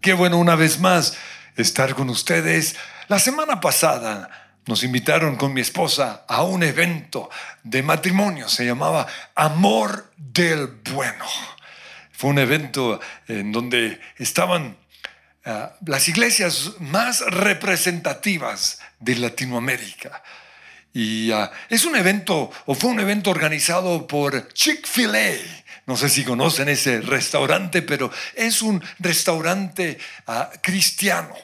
Qué 0.00 0.12
bueno 0.12 0.38
una 0.38 0.54
vez 0.54 0.78
más 0.78 1.16
estar 1.56 1.96
con 1.96 2.08
ustedes. 2.08 2.76
La 3.08 3.18
semana 3.18 3.60
pasada 3.60 4.30
nos 4.64 4.84
invitaron 4.84 5.34
con 5.34 5.52
mi 5.52 5.60
esposa 5.60 6.24
a 6.28 6.44
un 6.44 6.62
evento 6.62 7.28
de 7.64 7.82
matrimonio. 7.82 8.48
Se 8.48 8.64
llamaba 8.64 9.08
Amor 9.34 10.12
del 10.16 10.68
Bueno. 10.92 11.24
Fue 12.12 12.30
un 12.30 12.38
evento 12.38 13.00
en 13.26 13.50
donde 13.50 14.00
estaban 14.18 14.76
ah, 15.44 15.72
las 15.84 16.06
iglesias 16.08 16.74
más 16.78 17.20
representativas 17.22 18.78
de 19.00 19.16
Latinoamérica. 19.16 20.22
Y 20.92 21.32
ah, 21.32 21.50
es 21.68 21.84
un 21.84 21.96
evento, 21.96 22.52
o 22.66 22.74
fue 22.76 22.90
un 22.90 23.00
evento 23.00 23.30
organizado 23.30 24.06
por 24.06 24.52
Chick-fil-A. 24.52 25.66
No 25.88 25.96
sé 25.96 26.10
si 26.10 26.22
conocen 26.22 26.68
ese 26.68 27.00
restaurante, 27.00 27.80
pero 27.80 28.12
es 28.34 28.60
un 28.60 28.84
restaurante 28.98 29.96
ah, 30.26 30.50
cristiano. 30.62 31.34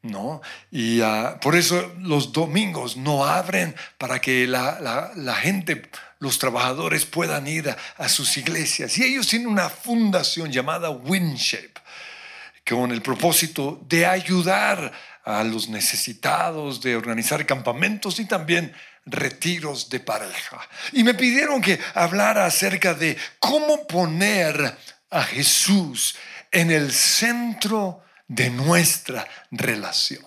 ¿no? 0.00 0.40
Y 0.70 1.02
ah, 1.02 1.38
por 1.42 1.54
eso 1.54 1.94
los 2.00 2.32
domingos 2.32 2.96
no 2.96 3.26
abren 3.26 3.76
para 3.98 4.18
que 4.18 4.46
la, 4.46 5.12
gente, 5.42 5.90
los 6.20 6.38
trabajadores 6.38 7.04
puedan 7.04 7.46
ir 7.46 7.76
a, 7.98 8.08
sus 8.08 8.34
iglesias. 8.38 8.96
Y 8.96 9.04
ellos 9.04 9.28
tienen 9.28 9.48
una 9.48 9.68
fundación 9.68 10.50
llamada 10.50 10.88
Windshape, 10.88 11.74
con 12.66 12.92
el 12.92 13.02
propósito 13.02 13.78
de 13.90 14.06
ayudar 14.06 14.90
a 15.22 15.44
los 15.44 15.68
necesitados, 15.68 16.80
de 16.80 16.96
organizar 16.96 17.44
campamentos 17.44 18.18
y 18.20 18.24
también 18.24 18.74
retiros 19.06 19.88
de 19.88 20.00
pareja. 20.00 20.68
Y 20.92 21.04
me 21.04 21.14
pidieron 21.14 21.60
que 21.60 21.78
hablara 21.94 22.46
acerca 22.46 22.94
de 22.94 23.16
cómo 23.38 23.86
poner 23.86 24.76
a 25.10 25.22
Jesús 25.24 26.16
en 26.50 26.70
el 26.70 26.92
centro 26.92 28.04
de 28.28 28.50
nuestra 28.50 29.26
relación. 29.50 30.24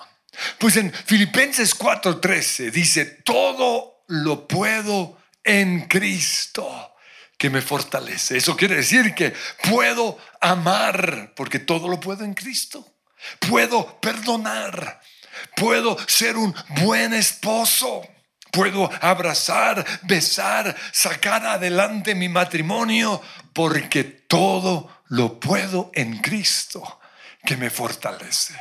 Pues 0.60 0.76
en 0.78 0.92
Filipenses 0.92 1.78
4:13 1.78 2.72
dice, 2.72 3.06
todo 3.06 4.04
lo 4.08 4.48
puedo 4.48 5.18
en 5.44 5.88
Cristo 5.88 6.94
que 7.38 7.50
me 7.50 7.62
fortalece. 7.62 8.38
Eso 8.38 8.56
quiere 8.56 8.76
decir 8.76 9.14
que 9.14 9.34
puedo 9.70 10.18
amar 10.42 11.34
porque 11.36 11.60
todo 11.60 11.88
lo 11.88 12.00
puedo 12.00 12.24
en 12.24 12.34
Cristo. 12.34 12.94
Puedo 13.40 14.00
perdonar. 14.00 15.02
Puedo 15.56 15.98
ser 16.08 16.38
un 16.38 16.54
buen 16.82 17.14
esposo. 17.14 18.08
Puedo 18.56 18.90
abrazar, 19.02 19.86
besar, 20.04 20.74
sacar 20.94 21.46
adelante 21.46 22.16
mi 22.16 22.30
matrimonio 22.30 23.22
porque 23.52 24.06
todo 24.06 25.02
lo 25.10 25.38
puedo 25.42 25.92
en 25.94 26.20
Cristo 26.20 27.02
que 27.46 27.58
me 27.58 27.70
fortalece. 27.70 28.56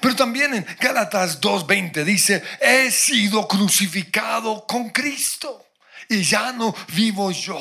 Pero 0.00 0.14
también 0.14 0.54
en 0.54 0.66
Gálatas 0.78 1.40
2.20 1.40 2.04
dice, 2.04 2.40
he 2.60 2.88
sido 2.92 3.48
crucificado 3.48 4.64
con 4.64 4.90
Cristo 4.90 5.66
y 6.08 6.22
ya 6.22 6.52
no 6.52 6.72
vivo 6.94 7.32
yo, 7.32 7.60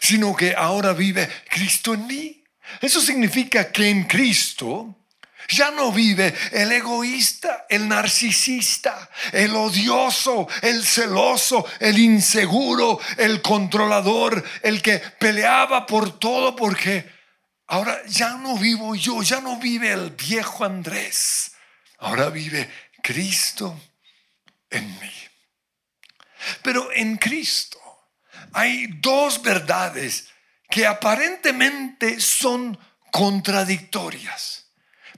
sino 0.00 0.34
que 0.34 0.52
ahora 0.56 0.92
vive 0.92 1.28
Cristo 1.48 1.94
en 1.94 2.08
mí. 2.08 2.44
Eso 2.80 3.00
significa 3.00 3.70
que 3.70 3.88
en 3.88 4.02
Cristo 4.02 4.96
ya 5.50 5.70
no 5.70 5.92
vive 5.92 6.34
el 6.52 6.72
egoísta, 6.72 7.66
el 7.68 7.88
narcisista, 7.88 9.10
el 9.32 9.54
odioso, 9.54 10.48
el 10.62 10.84
celoso, 10.84 11.66
el 11.78 11.98
inseguro, 11.98 12.98
el 13.16 13.42
controlador, 13.42 14.42
el 14.62 14.80
que 14.80 14.98
peleaba 14.98 15.86
por 15.86 16.18
todo 16.18 16.56
porque 16.56 17.20
Ahora 17.70 18.04
ya 18.06 18.36
no 18.36 18.58
vivo 18.58 18.96
yo, 18.96 19.22
ya 19.22 19.40
no 19.40 19.56
vive 19.56 19.92
el 19.92 20.10
viejo 20.10 20.64
Andrés. 20.64 21.52
Ahora 21.98 22.28
vive 22.28 22.68
Cristo 23.00 23.80
en 24.68 24.90
mí. 24.98 25.12
Pero 26.62 26.90
en 26.92 27.16
Cristo 27.16 27.78
hay 28.52 28.88
dos 29.00 29.40
verdades 29.40 30.26
que 30.68 30.84
aparentemente 30.84 32.20
son 32.20 32.76
contradictorias, 33.12 34.59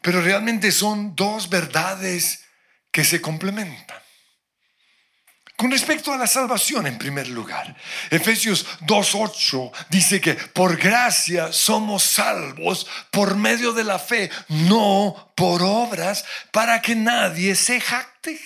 pero 0.03 0.21
realmente 0.21 0.73
son 0.73 1.15
dos 1.17 1.49
verdades 1.49 2.45
que 2.91 3.05
se 3.05 3.21
complementan. 3.21 4.03
Con 5.57 5.71
respecto 5.71 6.13
a 6.13 6.17
la 6.17 6.27
salvación, 6.27 6.89
en 6.89 6.99
primer 6.99 7.29
lugar, 7.29 7.77
Efesios 8.11 8.67
2.8 8.81 9.71
dice 9.91 10.21
que 10.21 10.35
por 10.35 10.77
gracia 10.77 11.53
somos 11.53 12.03
salvos 12.03 12.87
por 13.13 13.37
medio 13.37 13.73
de 13.73 13.85
la 13.85 14.01
fe, 14.01 14.29
no 14.49 15.33
por 15.37 15.63
obras, 15.63 16.25
para 16.51 16.83
que 16.83 16.97
nadie 16.97 17.55
se 17.55 17.81
jacte. 17.81 18.41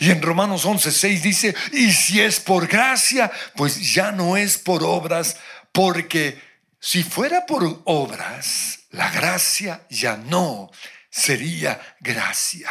Y 0.00 0.10
en 0.10 0.22
Romanos 0.22 0.64
11.6 0.64 1.20
dice, 1.20 1.54
y 1.72 1.92
si 1.92 2.22
es 2.22 2.40
por 2.40 2.66
gracia, 2.68 3.30
pues 3.54 3.92
ya 3.92 4.10
no 4.10 4.38
es 4.38 4.56
por 4.56 4.82
obras, 4.82 5.36
porque 5.72 6.40
si 6.80 7.02
fuera 7.02 7.44
por 7.46 7.82
obras, 7.84 8.80
la 8.90 9.10
gracia 9.10 9.86
ya 9.90 10.16
no 10.16 10.70
sería 11.10 11.80
gracia. 12.00 12.70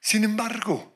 Sin 0.00 0.24
embargo, 0.24 0.94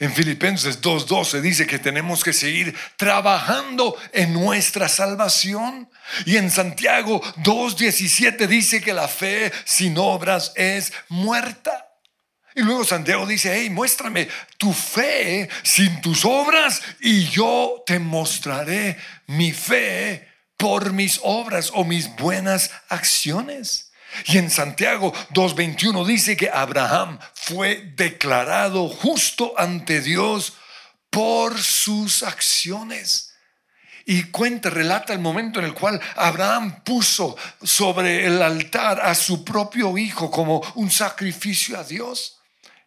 en 0.00 0.12
Filipenses 0.12 0.80
2.12 0.80 1.40
dice 1.40 1.66
que 1.66 1.78
tenemos 1.78 2.22
que 2.22 2.32
seguir 2.32 2.76
trabajando 2.96 3.96
en 4.12 4.32
nuestra 4.32 4.88
salvación. 4.88 5.90
Y 6.24 6.36
en 6.36 6.50
Santiago 6.50 7.22
2.17 7.38 8.46
dice 8.46 8.80
que 8.80 8.92
la 8.92 9.08
fe 9.08 9.52
sin 9.64 9.96
obras 9.98 10.52
es 10.56 10.92
muerta. 11.08 11.86
Y 12.54 12.62
luego 12.62 12.84
Santiago 12.84 13.24
dice, 13.26 13.54
hey, 13.54 13.70
muéstrame 13.70 14.28
tu 14.56 14.72
fe 14.72 15.48
sin 15.62 16.00
tus 16.00 16.24
obras 16.24 16.82
y 17.00 17.24
yo 17.28 17.82
te 17.86 17.98
mostraré 17.98 18.96
mi 19.26 19.52
fe 19.52 20.27
por 20.58 20.92
mis 20.92 21.20
obras 21.22 21.70
o 21.72 21.84
mis 21.84 22.14
buenas 22.16 22.70
acciones. 22.90 23.92
Y 24.26 24.36
en 24.36 24.50
Santiago 24.50 25.14
2.21 25.30 26.04
dice 26.04 26.36
que 26.36 26.50
Abraham 26.50 27.18
fue 27.34 27.92
declarado 27.96 28.88
justo 28.88 29.54
ante 29.56 30.02
Dios 30.02 30.54
por 31.10 31.58
sus 31.58 32.22
acciones. 32.22 33.34
Y 34.04 34.24
cuenta, 34.24 34.70
relata 34.70 35.12
el 35.12 35.18
momento 35.18 35.60
en 35.60 35.66
el 35.66 35.74
cual 35.74 36.00
Abraham 36.16 36.82
puso 36.82 37.36
sobre 37.62 38.26
el 38.26 38.42
altar 38.42 39.00
a 39.00 39.14
su 39.14 39.44
propio 39.44 39.96
hijo 39.96 40.30
como 40.30 40.60
un 40.74 40.90
sacrificio 40.90 41.78
a 41.78 41.84
Dios. 41.84 42.40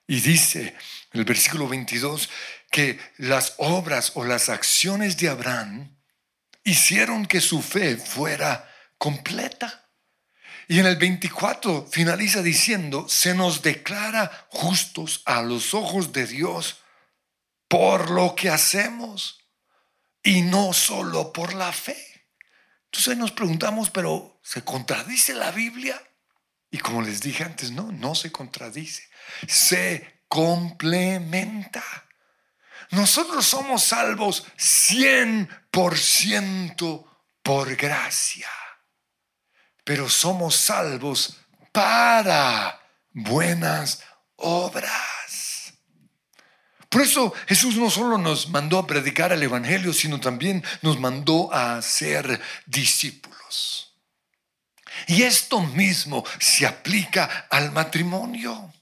Y 0.08 0.20
dice 0.20 0.76
en 1.14 1.20
el 1.20 1.26
versículo 1.26 1.68
22 1.68 2.28
que 2.70 3.00
las 3.18 3.54
obras 3.58 4.12
o 4.16 4.26
las 4.26 4.50
acciones 4.50 5.16
de 5.18 5.30
Abraham 5.30 5.96
hicieron 6.64 7.26
que 7.26 7.42
su 7.42 7.62
fe 7.62 7.98
fuera 7.98 8.70
completa. 8.98 9.90
Y 10.68 10.80
en 10.80 10.86
el 10.86 10.96
24 10.96 11.88
finaliza 11.92 12.42
diciendo, 12.42 13.08
se 13.10 13.34
nos 13.34 13.62
declara 13.62 14.48
justos 14.50 15.22
a 15.26 15.42
los 15.42 15.74
ojos 15.74 16.14
de 16.14 16.28
Dios 16.28 16.78
por 17.68 18.12
lo 18.12 18.36
que 18.36 18.50
hacemos 18.50 19.40
y 20.24 20.42
no 20.42 20.74
solo 20.74 21.34
por 21.34 21.54
la 21.54 21.72
fe. 21.72 21.98
Entonces 22.86 23.18
nos 23.18 23.32
preguntamos, 23.32 23.90
pero 23.90 24.40
¿se 24.44 24.64
contradice 24.64 25.34
la 25.34 25.52
Biblia? 25.52 26.02
Y 26.70 26.78
como 26.78 27.02
les 27.02 27.22
dije 27.22 27.44
antes, 27.44 27.72
no, 27.72 27.92
no 27.92 28.16
se 28.16 28.32
contradice, 28.32 29.04
se 29.48 30.22
complementa. 30.28 31.84
Nosotros 32.92 33.46
somos 33.46 33.84
salvos 33.84 34.46
100% 34.58 37.06
por 37.42 37.76
gracia 37.76 38.48
pero 39.84 40.10
somos 40.10 40.56
salvos 40.56 41.38
para 41.72 42.80
buenas 43.12 44.04
obras. 44.36 45.74
Por 46.90 47.02
eso 47.02 47.34
Jesús 47.48 47.76
no 47.76 47.90
solo 47.90 48.18
nos 48.18 48.50
mandó 48.50 48.78
a 48.78 48.88
predicar 48.88 49.32
el 49.32 49.44
Evangelio, 49.44 49.94
sino 49.94 50.20
también 50.20 50.64
nos 50.82 51.00
mandó 51.00 51.52
a 51.54 51.82
ser 51.82 52.42
discípulos. 52.66 53.94
Y 55.08 55.24
esto 55.24 55.62
mismo 55.62 56.24
se 56.40 56.68
aplica 56.68 57.48
al 57.50 57.72
matrimonio. 57.72 58.74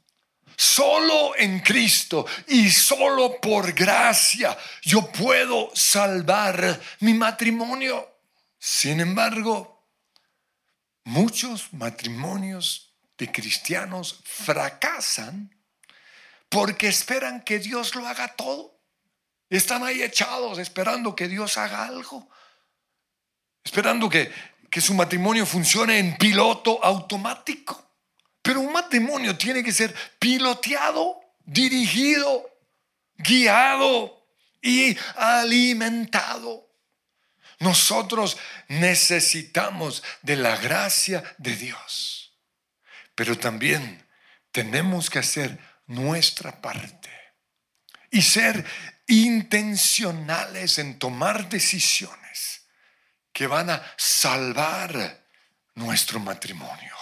Solo 0.61 1.37
en 1.37 1.59
Cristo 1.61 2.25
y 2.47 2.69
solo 2.69 3.39
por 3.39 3.71
gracia 3.71 4.57
yo 4.81 5.09
puedo 5.11 5.71
salvar 5.73 6.79
mi 6.99 7.13
matrimonio. 7.13 8.07
Sin 8.57 8.99
embargo, 8.99 9.79
Muchos 11.09 11.73
matrimonios 11.73 12.93
de 13.17 13.31
cristianos 13.31 14.21
fracasan 14.25 15.55
porque 16.49 16.87
esperan 16.87 17.41
que 17.41 17.57
Dios 17.57 17.95
lo 17.95 18.07
haga 18.07 18.27
todo. 18.35 18.79
Están 19.49 19.83
ahí 19.83 20.03
echados 20.03 20.59
esperando 20.59 21.15
que 21.15 21.27
Dios 21.27 21.57
haga 21.57 21.85
algo. 21.85 22.29
Esperando 23.63 24.07
que, 24.07 24.31
que 24.69 24.81
su 24.81 24.93
matrimonio 24.93 25.47
funcione 25.47 25.97
en 25.97 26.15
piloto 26.15 26.79
automático. 26.83 27.88
Pero 28.41 28.61
un 28.61 28.71
matrimonio 28.71 29.37
tiene 29.37 29.63
que 29.63 29.71
ser 29.71 29.93
piloteado, 30.17 31.19
dirigido, 31.45 32.49
guiado 33.17 34.25
y 34.61 34.97
alimentado. 35.15 36.67
Nosotros 37.59 38.37
necesitamos 38.69 40.01
de 40.21 40.37
la 40.37 40.55
gracia 40.55 41.23
de 41.37 41.55
Dios, 41.55 42.33
pero 43.15 43.37
también 43.37 44.07
tenemos 44.51 45.09
que 45.09 45.19
hacer 45.19 45.59
nuestra 45.85 46.61
parte 46.61 47.09
y 48.11 48.21
ser 48.21 48.65
intencionales 49.07 50.77
en 50.77 50.99
tomar 50.99 51.49
decisiones 51.49 52.65
que 53.33 53.47
van 53.47 53.69
a 53.69 53.93
salvar 53.97 55.25
nuestro 55.75 56.19
matrimonio. 56.19 56.98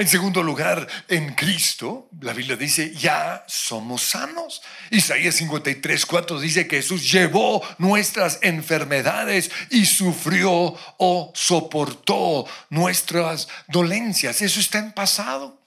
En 0.00 0.06
segundo 0.06 0.44
lugar, 0.44 0.86
en 1.08 1.34
Cristo, 1.34 2.08
la 2.20 2.32
Biblia 2.32 2.56
dice, 2.56 2.94
ya 2.94 3.44
somos 3.48 4.00
sanos. 4.02 4.62
Isaías 4.92 5.34
53, 5.34 6.06
4 6.06 6.38
dice 6.38 6.68
que 6.68 6.76
Jesús 6.76 7.10
llevó 7.10 7.60
nuestras 7.78 8.38
enfermedades 8.42 9.50
y 9.70 9.86
sufrió 9.86 10.76
o 10.98 11.32
soportó 11.34 12.46
nuestras 12.70 13.48
dolencias. 13.66 14.40
Eso 14.40 14.60
está 14.60 14.78
en 14.78 14.92
pasado. 14.92 15.60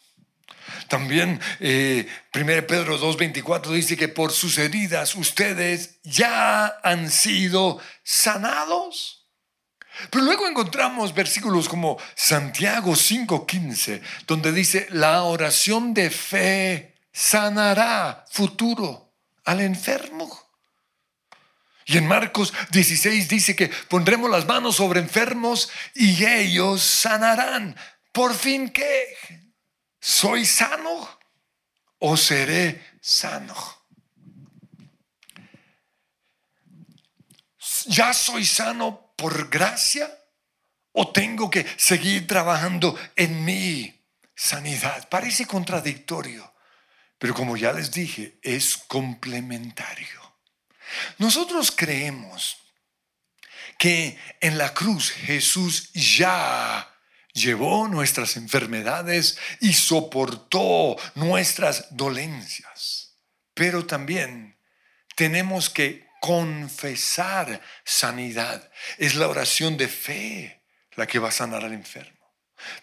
También 0.88 1.42
eh, 1.60 2.08
1 2.34 2.46
Pedro 2.68 2.98
2.24 3.02 3.70
dice 3.72 3.98
que 3.98 4.08
por 4.08 4.32
sus 4.32 4.58
heridas 4.58 5.14
ustedes 5.16 6.00
ya 6.04 6.68
han 6.84 7.12
sido 7.12 7.80
sanados. 8.04 9.21
Pero 10.10 10.24
luego 10.24 10.48
encontramos 10.48 11.14
versículos 11.14 11.68
como 11.68 11.98
Santiago 12.16 12.96
5:15, 12.96 14.02
donde 14.26 14.52
dice, 14.52 14.88
la 14.92 15.24
oración 15.24 15.94
de 15.94 16.10
fe 16.10 16.96
sanará 17.12 18.26
futuro 18.30 19.14
al 19.46 19.62
enfermo. 19.62 20.30
Y 21.86 21.98
en 21.98 22.08
Marcos 22.08 22.54
16 22.72 23.28
dice 23.28 23.56
que 23.56 23.68
pondremos 23.90 24.30
las 24.30 24.46
manos 24.46 24.78
sobre 24.78 25.02
enfermos 25.02 25.70
y 25.94 26.24
ellos 26.24 26.82
sanarán. 26.82 27.76
Por 28.12 28.34
fin, 28.34 28.70
¿qué? 28.70 29.18
¿Soy 30.00 30.46
sano 30.46 31.20
o 32.00 32.16
seré 32.16 32.98
sano? 33.02 33.56
¿Ya 37.88 38.14
soy 38.14 38.46
sano 38.46 39.11
por 39.22 39.50
gracia 39.52 40.12
o 40.94 41.12
tengo 41.12 41.48
que 41.52 41.64
seguir 41.78 42.26
trabajando 42.26 43.00
en 43.16 43.46
mi 43.46 44.04
sanidad? 44.36 45.08
Parece 45.10 45.46
contradictorio, 45.46 46.52
pero 47.20 47.36
como 47.36 47.56
ya 47.56 47.72
les 47.72 47.92
dije, 47.92 48.40
es 48.42 48.78
complementario. 48.78 50.20
Nosotros 51.20 51.70
creemos 51.70 52.58
que 53.78 54.18
en 54.40 54.58
la 54.58 54.74
cruz 54.74 55.12
Jesús 55.12 55.94
ya 55.94 56.90
llevó 57.32 57.88
nuestras 57.88 58.38
enfermedades 58.38 59.38
y 59.60 59.74
soportó 59.74 60.98
nuestras 61.14 61.96
dolencias, 61.96 63.18
pero 63.54 63.86
también 63.86 64.58
tenemos 65.16 65.70
que 65.70 66.11
confesar 66.22 67.62
sanidad. 67.84 68.72
Es 68.98 69.16
la 69.16 69.28
oración 69.28 69.76
de 69.76 69.88
fe 69.90 70.62
la 70.96 71.08
que 71.08 71.20
va 71.20 71.30
a 71.30 71.32
sanar 71.32 71.66
al 71.66 71.74
enfermo. 71.74 72.22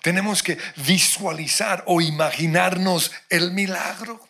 Tenemos 0.02 0.42
que 0.42 0.58
visualizar 0.76 1.84
o 1.86 2.00
imaginarnos 2.00 3.12
el 3.30 3.52
milagro. 3.52 4.28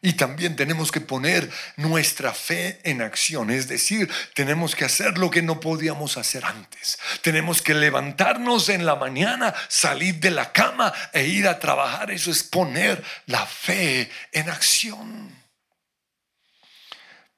Y 0.00 0.14
también 0.14 0.56
tenemos 0.56 0.90
que 0.90 1.00
poner 1.00 1.50
nuestra 1.76 2.32
fe 2.32 2.80
en 2.84 3.02
acción, 3.02 3.50
es 3.50 3.66
decir, 3.66 4.10
tenemos 4.34 4.76
que 4.76 4.84
hacer 4.84 5.18
lo 5.18 5.30
que 5.30 5.42
no 5.42 5.58
podíamos 5.58 6.16
hacer 6.16 6.44
antes. 6.44 6.98
Tenemos 7.22 7.60
que 7.60 7.74
levantarnos 7.74 8.68
en 8.68 8.86
la 8.86 8.94
mañana, 8.94 9.52
salir 9.68 10.20
de 10.20 10.30
la 10.30 10.52
cama 10.52 10.92
e 11.12 11.26
ir 11.26 11.48
a 11.48 11.58
trabajar. 11.58 12.10
Eso 12.10 12.30
es 12.30 12.42
poner 12.42 13.02
la 13.26 13.44
fe 13.44 14.10
en 14.32 14.48
acción. 14.48 15.39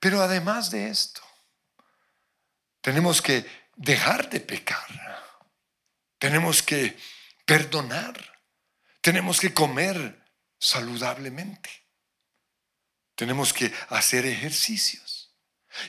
Pero 0.02 0.20
además 0.20 0.72
de 0.72 0.88
esto, 0.88 1.20
tenemos 2.81 3.22
que 3.22 3.46
dejar 3.76 4.28
de 4.28 4.40
pecar. 4.40 4.88
Tenemos 6.19 6.60
que 6.60 6.99
perdonar. 7.44 8.20
Tenemos 9.00 9.38
que 9.38 9.54
comer 9.54 10.20
saludablemente. 10.58 11.70
Tenemos 13.14 13.52
que 13.52 13.72
hacer 13.90 14.26
ejercicios. 14.26 15.37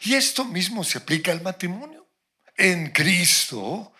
Y 0.03 0.13
esto 0.13 0.45
mismo 0.45 0.83
se 0.83 0.99
aplica 0.99 1.31
al 1.31 1.41
matrimonio. 1.41 2.07
En 2.55 2.91
Cristo, 2.91 3.95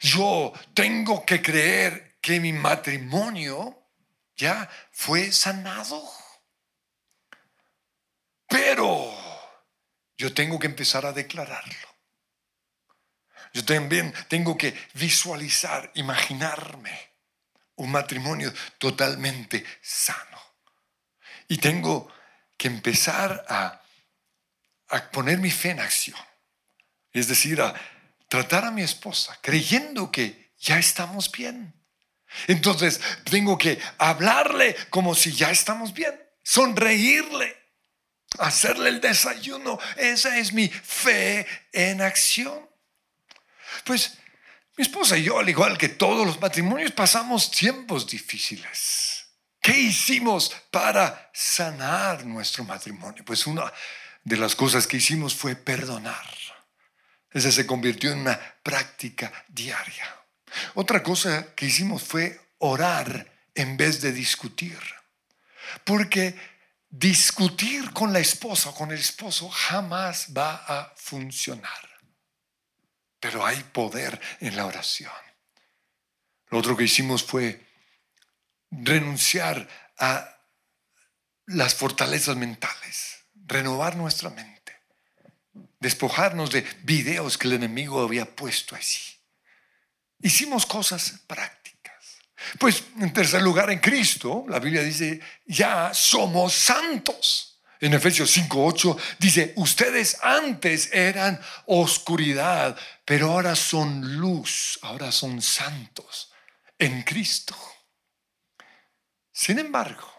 yo 0.00 0.52
tengo 0.74 1.24
que 1.24 1.40
creer 1.40 2.18
que 2.20 2.40
mi 2.40 2.52
matrimonio 2.52 3.80
ya 4.34 4.68
fue 4.90 5.30
sanado. 5.30 6.19
Pero 8.50 9.16
yo 10.18 10.34
tengo 10.34 10.58
que 10.58 10.66
empezar 10.66 11.06
a 11.06 11.12
declararlo. 11.12 11.88
Yo 13.54 13.64
también 13.64 14.12
tengo 14.28 14.58
que 14.58 14.76
visualizar, 14.94 15.90
imaginarme 15.94 17.10
un 17.76 17.90
matrimonio 17.90 18.52
totalmente 18.78 19.64
sano. 19.80 20.38
Y 21.48 21.58
tengo 21.58 22.12
que 22.56 22.68
empezar 22.68 23.44
a, 23.48 23.80
poner 25.12 25.38
mi 25.38 25.50
fe 25.50 25.70
en 25.70 25.80
acción. 25.80 26.18
Es 27.12 27.28
decir, 27.28 27.62
a 27.62 27.72
tratar 28.28 28.64
a 28.64 28.70
mi 28.72 28.82
esposa 28.82 29.38
creyendo 29.40 30.10
que 30.10 30.52
ya 30.58 30.78
estamos 30.78 31.30
bien. 31.30 31.72
Entonces 32.48 33.00
tengo 33.24 33.56
que 33.56 33.80
hablarle 33.98 34.76
como 34.90 35.14
si 35.14 35.32
ya 35.32 35.50
estamos 35.50 35.94
bien, 35.94 36.20
sonreírle 36.42 37.59
hacerle 38.40 38.88
el 38.88 39.00
desayuno. 39.00 39.78
Esa 39.96 40.38
es 40.38 40.52
mi 40.52 40.68
fe 40.68 41.46
en 41.72 42.00
acción. 42.00 42.68
Pues 43.84 44.18
mi 44.76 44.82
esposa 44.82 45.16
y 45.16 45.24
yo, 45.24 45.38
al 45.38 45.48
igual 45.48 45.76
que 45.78 45.88
todos 45.88 46.26
los 46.26 46.40
matrimonios, 46.40 46.92
pasamos 46.92 47.50
tiempos 47.50 48.06
difíciles. 48.06 49.26
¿Qué 49.60 49.78
hicimos 49.78 50.50
para 50.70 51.30
sanar 51.34 52.24
nuestro 52.24 52.64
matrimonio? 52.64 53.22
Pues 53.24 53.46
una 53.46 53.70
de 54.24 54.36
las 54.36 54.56
cosas 54.56 54.86
que 54.86 54.96
hicimos 54.96 55.34
fue 55.34 55.54
perdonar. 55.54 56.34
Esa 57.30 57.52
se 57.52 57.66
convirtió 57.66 58.10
en 58.10 58.20
una 58.20 58.40
práctica 58.62 59.32
diaria. 59.48 60.16
Otra 60.74 61.02
cosa 61.02 61.54
que 61.54 61.66
hicimos 61.66 62.02
fue 62.02 62.40
orar 62.58 63.30
en 63.54 63.76
vez 63.76 64.00
de 64.00 64.12
discutir. 64.12 64.78
Porque 65.84 66.34
discutir 66.90 67.92
con 67.92 68.12
la 68.12 68.18
esposa 68.18 68.70
o 68.70 68.74
con 68.74 68.90
el 68.90 68.98
esposo 68.98 69.48
jamás 69.48 70.28
va 70.36 70.56
a 70.66 70.92
funcionar. 70.96 71.88
Pero 73.20 73.46
hay 73.46 73.62
poder 73.62 74.20
en 74.40 74.56
la 74.56 74.66
oración. 74.66 75.12
Lo 76.48 76.58
otro 76.58 76.76
que 76.76 76.84
hicimos 76.84 77.22
fue 77.22 77.64
renunciar 78.70 79.68
a 79.98 80.36
las 81.46 81.74
fortalezas 81.74 82.36
mentales, 82.36 83.24
renovar 83.46 83.96
nuestra 83.96 84.30
mente, 84.30 84.80
despojarnos 85.78 86.50
de 86.50 86.62
videos 86.82 87.38
que 87.38 87.46
el 87.48 87.54
enemigo 87.54 88.02
había 88.02 88.34
puesto 88.36 88.74
allí. 88.74 89.20
Hicimos 90.20 90.66
cosas 90.66 91.20
prácticas. 91.26 91.59
Pues 92.58 92.84
en 92.98 93.12
tercer 93.12 93.42
lugar, 93.42 93.70
en 93.70 93.78
Cristo, 93.78 94.44
la 94.48 94.58
Biblia 94.58 94.82
dice, 94.82 95.20
ya 95.46 95.92
somos 95.92 96.52
santos. 96.54 97.60
En 97.80 97.94
Efesios 97.94 98.36
5:8 98.36 98.96
dice, 99.18 99.54
ustedes 99.56 100.18
antes 100.22 100.92
eran 100.92 101.40
oscuridad, 101.66 102.76
pero 103.04 103.32
ahora 103.32 103.56
son 103.56 104.18
luz, 104.18 104.78
ahora 104.82 105.10
son 105.10 105.40
santos 105.40 106.30
en 106.78 107.02
Cristo. 107.02 107.56
Sin 109.32 109.58
embargo, 109.58 110.12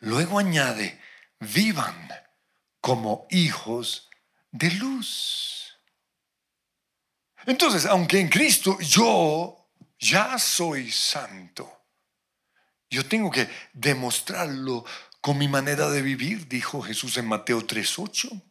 luego 0.00 0.38
añade, 0.38 0.98
vivan 1.40 2.08
como 2.80 3.26
hijos 3.30 4.08
de 4.50 4.70
luz. 4.70 5.76
Entonces, 7.44 7.84
aunque 7.84 8.18
en 8.18 8.28
Cristo 8.28 8.78
yo 8.80 9.65
ya 9.98 10.38
soy 10.38 10.90
santo. 10.90 11.70
Yo 12.90 13.06
tengo 13.06 13.30
que 13.30 13.48
demostrarlo 13.72 14.84
con 15.20 15.38
mi 15.38 15.48
manera 15.48 15.90
de 15.90 16.02
vivir, 16.02 16.46
dijo 16.48 16.82
Jesús 16.82 17.16
en 17.16 17.26
Mateo 17.26 17.66
3:8. 17.66 18.42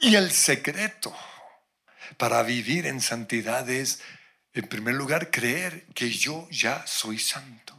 Y 0.00 0.14
el 0.14 0.30
secreto 0.30 1.14
para 2.16 2.42
vivir 2.42 2.86
en 2.86 3.00
santidad 3.00 3.68
es 3.68 4.00
En 4.54 4.66
primer 4.66 4.94
lugar, 4.94 5.30
creer 5.30 5.86
que 5.94 6.10
yo 6.10 6.48
ya 6.50 6.84
soy 6.84 7.18
santo. 7.18 7.78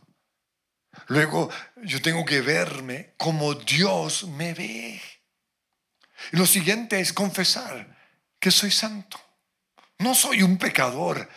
Luego, 1.08 1.50
yo 1.84 2.02
tengo 2.02 2.24
que 2.24 2.40
verme 2.40 3.16
como 3.18 3.54
Dios 3.54 4.26
me 4.26 4.54
ve. 4.54 5.02
Y 6.32 6.38
lo 6.38 6.46
siguiente 6.46 7.00
es 7.02 7.12
confesar 7.12 7.98
que 8.40 8.52
soy 8.52 8.72
santo. 8.72 9.20
No 9.98 10.16
soy 10.16 10.44
un 10.44 10.58
pecador 10.58 11.28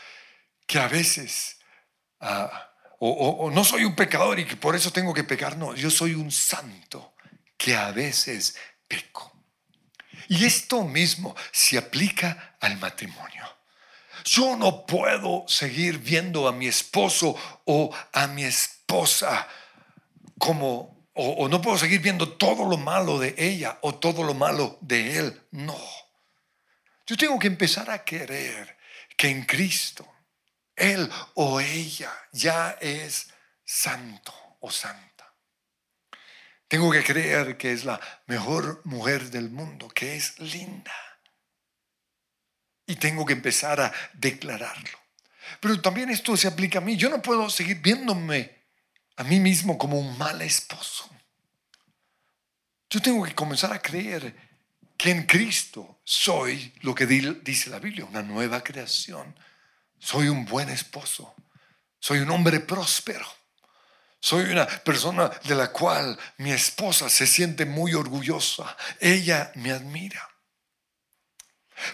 que 0.72 0.78
a 0.78 0.88
veces, 0.88 1.58
ah, 2.20 2.70
o, 2.98 3.50
no 3.52 3.62
soy 3.62 3.84
un 3.84 3.94
pecador 3.94 4.38
y 4.38 4.46
que 4.46 4.56
por 4.56 4.74
eso 4.74 4.90
tengo 4.90 5.12
que 5.12 5.22
pecar. 5.22 5.58
No, 5.58 5.74
yo 5.74 5.90
soy 5.90 6.14
un 6.14 6.30
santo 6.30 7.12
que 7.58 7.76
a 7.76 7.92
veces 7.92 8.56
peco. 8.88 9.30
Y 10.28 10.46
esto 10.46 10.82
mismo 10.84 11.36
se 11.50 11.76
aplica 11.76 12.56
al 12.58 12.78
matrimonio. 12.78 13.46
Yo 14.24 14.56
no 14.56 14.86
puedo 14.86 15.44
seguir 15.46 15.98
viendo 15.98 16.48
a 16.48 16.52
mi 16.52 16.68
esposo 16.68 17.36
o 17.66 17.94
a 18.10 18.26
mi 18.28 18.44
esposa 18.44 19.46
como, 20.38 21.06
o, 21.12 21.32
o, 21.32 21.48
no 21.50 21.60
puedo 21.60 21.76
seguir 21.76 22.00
viendo 22.00 22.32
todo 22.38 22.64
lo 22.64 22.78
malo 22.78 23.18
de 23.18 23.34
ella 23.36 23.78
o 23.82 23.96
todo 23.96 24.22
lo 24.22 24.32
malo 24.32 24.78
de 24.80 25.18
él. 25.18 25.42
No. 25.50 25.78
Yo 27.06 27.14
tengo 27.18 27.38
que 27.38 27.48
empezar 27.48 27.90
a 27.90 28.02
querer 28.02 28.78
que 29.18 29.28
en 29.28 29.44
Cristo, 29.44 30.11
él 30.76 31.10
o 31.34 31.60
ella 31.60 32.12
ya 32.32 32.78
es 32.80 33.28
santo 33.64 34.32
o 34.60 34.70
santa. 34.70 35.32
Tengo 36.68 36.90
que 36.90 37.04
creer 37.04 37.56
que 37.56 37.72
es 37.72 37.84
la 37.84 38.00
mejor 38.26 38.80
mujer 38.84 39.30
del 39.30 39.50
mundo, 39.50 39.88
que 39.88 40.16
es 40.16 40.38
linda 40.38 40.92
y 42.86 42.96
tengo 42.96 43.24
que 43.24 43.32
empezar 43.32 43.80
a 43.80 43.92
declararlo. 44.12 44.98
Pero 45.60 45.80
también 45.80 46.10
esto 46.10 46.36
se 46.36 46.48
aplica 46.48 46.78
a 46.78 46.82
mí. 46.82 46.96
Yo 46.96 47.08
no 47.08 47.22
puedo 47.22 47.48
seguir 47.50 47.80
viéndome 47.80 48.62
a 49.16 49.24
mí 49.24 49.40
mismo 49.40 49.78
como 49.78 49.98
un 49.98 50.16
mal 50.18 50.40
esposo. 50.42 51.08
Yo 52.90 53.00
tengo 53.00 53.24
que 53.24 53.34
comenzar 53.34 53.72
a 53.72 53.80
creer 53.80 54.34
que 54.96 55.10
en 55.10 55.24
Cristo 55.24 56.00
soy 56.04 56.74
lo 56.82 56.94
que 56.94 57.06
dice 57.06 57.70
la 57.70 57.78
Biblia, 57.78 58.04
una 58.04 58.22
nueva 58.22 58.62
creación. 58.62 59.34
Soy 60.02 60.28
un 60.28 60.44
buen 60.44 60.68
esposo. 60.68 61.32
Soy 62.00 62.18
un 62.18 62.30
hombre 62.30 62.58
próspero. 62.58 63.26
Soy 64.18 64.50
una 64.50 64.66
persona 64.66 65.28
de 65.44 65.54
la 65.54 65.70
cual 65.70 66.18
mi 66.38 66.50
esposa 66.50 67.08
se 67.08 67.24
siente 67.24 67.64
muy 67.64 67.94
orgullosa. 67.94 68.76
Ella 68.98 69.52
me 69.54 69.70
admira. 69.70 70.28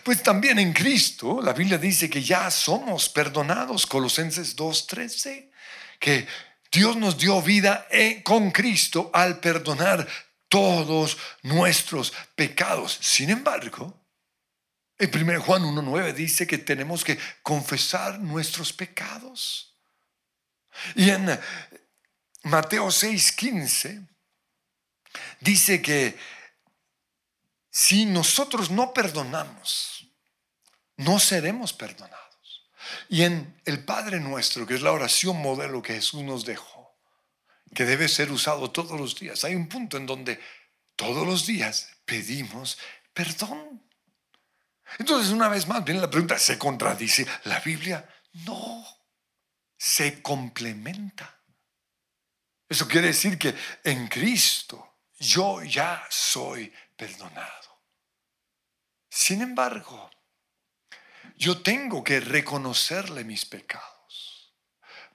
Pues 0.03 0.23
también 0.23 0.59
en 0.59 0.73
Cristo, 0.73 1.41
la 1.43 1.53
Biblia 1.53 1.77
dice 1.77 2.09
que 2.09 2.23
ya 2.23 2.51
somos 2.51 3.11
perdonados, 3.11 3.87
Colosenses 3.87 4.57
2.13, 4.57 5.51
que 5.99 6.27
Dios 6.73 6.97
nos 6.97 7.19
dio 7.19 7.41
vida 7.43 7.87
con 8.25 8.51
Cristo 8.51 9.11
al 9.13 9.39
perdonar 9.39 10.07
todos 10.49 11.19
nuestros 11.43 12.13
pecados. 12.35 12.99
Sin 13.03 13.29
embargo, 13.29 13.98
en 14.99 15.29
1 15.31 15.43
Juan 15.43 15.63
1.9 15.63 16.13
dice 16.15 16.47
que 16.47 16.59
tenemos 16.59 17.05
que 17.05 17.19
confesar 17.43 18.19
nuestros 18.19 18.73
pecados. 18.73 19.77
Y 20.95 21.11
en 21.11 21.39
Mateo 22.43 22.87
6.15 22.87 24.09
dice 25.41 25.83
que 25.83 26.19
si 27.71 28.07
nosotros 28.07 28.71
no 28.71 28.93
perdonamos, 28.93 30.09
no 30.97 31.19
seremos 31.19 31.73
perdonados. 31.73 32.19
Y 33.09 33.23
en 33.23 33.61
el 33.65 33.85
Padre 33.85 34.19
nuestro, 34.21 34.67
que 34.67 34.75
es 34.75 34.83
la 34.83 34.93
oración 34.93 35.41
modelo 35.41 35.83
que 35.83 35.95
Jesús 35.95 36.23
nos 36.23 36.45
dejó, 36.45 36.97
que 37.75 37.85
debe 37.85 38.09
ser 38.09 38.33
usado 38.33 38.71
todos 38.71 38.99
los 38.99 39.15
días, 39.19 39.45
hay 39.45 39.55
un 39.55 39.69
punto 39.69 39.97
en 39.97 40.07
donde 40.07 40.41
todos 40.97 41.27
los 41.27 41.47
días 41.47 41.89
pedimos 42.05 42.79
perdón. 43.13 43.88
Entonces, 44.99 45.33
una 45.33 45.49
vez 45.49 45.67
más, 45.67 45.85
viene 45.85 46.01
la 46.01 46.11
pregunta, 46.11 46.39
¿se 46.39 46.59
contradice 46.59 47.27
la 47.45 47.61
Biblia? 47.61 48.09
No, 48.47 48.85
se 49.77 50.23
complementa. 50.23 51.39
Eso 52.69 52.89
quiere 52.89 53.09
decir 53.09 53.39
que 53.39 53.55
en 53.85 54.09
Cristo 54.09 55.01
yo 55.19 55.63
ya 55.63 56.07
soy 56.11 56.73
perdonado. 56.97 57.83
Sin 59.11 59.43
embargo, 59.43 60.11
yo 61.37 61.63
tengo 61.63 62.05
que 62.05 62.21
reconocerle 62.21 63.25
mis 63.25 63.47
pecados, 63.47 64.55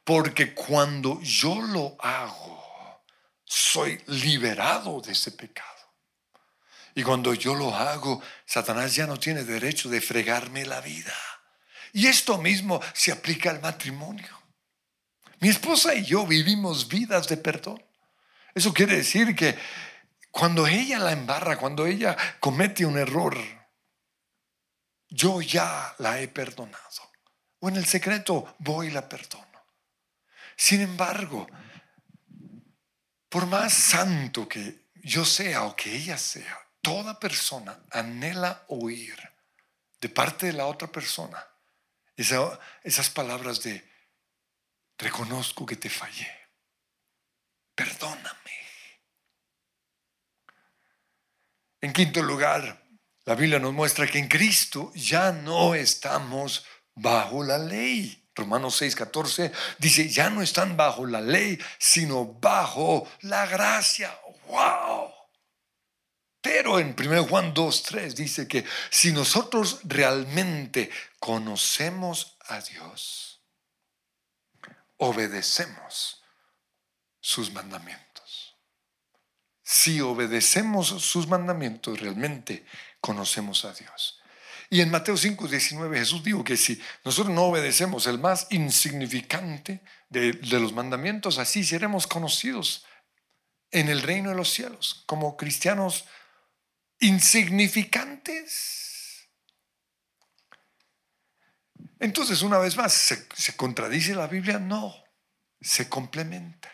porque 0.04 0.54
cuando 0.54 1.22
yo 1.22 1.62
lo 1.62 1.96
hago, 2.00 3.04
soy 3.44 4.02
liberado 4.08 5.02
de 5.02 5.12
ese 5.12 5.32
pecado. 5.32 5.73
Y 6.96 7.04
cuando 7.04 7.34
yo 7.34 7.56
lo 7.56 7.76
hago, 7.76 8.22
Satanás 8.46 8.96
ya 8.96 9.08
no 9.08 9.18
tiene 9.18 9.44
derecho 9.44 9.90
de 9.90 10.02
fregarme 10.02 10.66
la 10.66 10.82
vida. 10.82 11.14
Y 11.92 12.08
esto 12.08 12.38
mismo 12.38 12.82
se 12.94 13.12
aplica 13.12 13.50
al 13.50 13.62
matrimonio. 13.62 14.42
Mi 15.40 15.50
esposa 15.50 15.94
y 15.96 16.06
yo 16.06 16.26
vivimos 16.26 16.88
vidas 16.88 17.28
de 17.28 17.38
perdón. 17.38 17.84
Eso 18.54 18.74
quiere 18.74 18.98
decir 18.98 19.36
que 19.36 19.58
cuando 20.32 20.66
ella 20.68 21.00
la 21.00 21.12
embarra, 21.12 21.58
cuando 21.58 21.86
ella 21.86 22.16
comete 22.40 22.86
un 22.86 22.98
error, 22.98 23.38
yo 25.10 25.42
ya 25.42 25.94
la 26.00 26.20
he 26.20 26.28
perdonado. 26.28 27.12
O 27.60 27.70
en 27.70 27.76
el 27.76 27.86
secreto 27.86 28.56
voy 28.60 28.88
y 28.88 28.92
la 28.92 29.08
perdono. 29.08 29.46
Sin 30.56 30.82
embargo, 30.82 31.48
por 33.30 33.46
más 33.48 33.74
santo 33.74 34.48
que 34.48 34.90
yo 34.96 35.26
sea 35.26 35.64
o 35.64 35.76
que 35.76 35.96
ella 35.96 36.18
sea, 36.18 36.58
toda 36.84 37.20
persona 37.20 37.80
anhela 37.90 38.66
oír 38.68 39.18
de 40.00 40.10
parte 40.10 40.48
de 40.48 40.54
la 40.54 40.68
otra 40.68 40.92
persona 40.92 41.44
esas 42.16 43.10
palabras 43.10 43.64
de 43.64 43.84
reconozco 44.98 45.66
que 45.66 45.76
te 45.76 45.90
fallé, 45.90 46.30
perdóname. 47.74 48.40
En 51.82 51.92
quinto 51.92 52.22
lugar, 52.22 52.86
la 53.26 53.36
Biblia 53.36 53.60
nos 53.60 53.74
muestra 53.74 54.08
que 54.08 54.20
en 54.20 54.28
Cristo 54.28 54.92
ya 54.94 55.32
no 55.32 55.74
estamos 55.76 56.66
bajo 56.94 57.44
la 57.44 57.58
ley. 57.58 58.30
Romanos 58.36 58.76
6, 58.78 58.96
14 58.96 59.52
dice, 59.80 60.10
ya 60.10 60.30
no 60.30 60.42
están 60.42 60.78
bajo 60.78 61.06
la 61.06 61.22
ley, 61.22 61.60
sino 61.78 62.26
bajo 62.26 63.10
la 63.22 63.46
gracia. 63.46 64.18
¡Wow! 64.48 65.13
Pero 66.44 66.78
en 66.78 66.94
1 66.96 67.24
Juan 67.24 67.54
2, 67.54 67.84
3 67.84 68.16
dice 68.16 68.48
que 68.50 68.66
si 68.90 69.14
nosotros 69.14 69.80
realmente 69.86 70.92
conocemos 71.18 72.38
a 72.48 72.60
Dios, 72.60 73.40
obedecemos 74.98 76.22
sus 77.22 77.52
mandamientos. 77.54 78.58
Si 79.64 80.02
obedecemos 80.02 80.88
sus 80.88 81.30
mandamientos, 81.30 82.02
realmente 82.02 82.66
conocemos 83.00 83.64
a 83.64 83.74
Dios. 83.74 84.22
Y 84.70 84.82
en 84.82 84.92
Mateo 84.92 85.16
5, 85.16 85.48
19 85.48 85.98
Jesús 85.98 86.24
dijo 86.26 86.44
que 86.44 86.58
si 86.58 86.82
nosotros 87.06 87.34
no 87.34 87.44
obedecemos 87.44 88.06
el 88.08 88.20
más 88.20 88.48
insignificante 88.50 89.82
de, 90.10 90.34
los 90.60 90.74
mandamientos, 90.74 91.38
así 91.38 91.64
seremos 91.64 92.06
conocidos 92.06 92.84
en 93.72 93.88
el 93.88 94.02
reino 94.02 94.32
de 94.32 94.36
los 94.36 94.50
cielos 94.50 95.04
como 95.06 95.38
cristianos 95.38 96.04
insignificantes. 97.04 99.30
Entonces, 102.00 102.42
una 102.42 102.58
vez 102.58 102.76
más, 102.76 102.94
¿se, 102.94 103.28
¿se, 103.36 103.56
contradice 103.56 104.16
la 104.16 104.26
Biblia? 104.28 104.60
No, 104.60 104.94
se 105.62 105.88
complementa. 105.88 106.70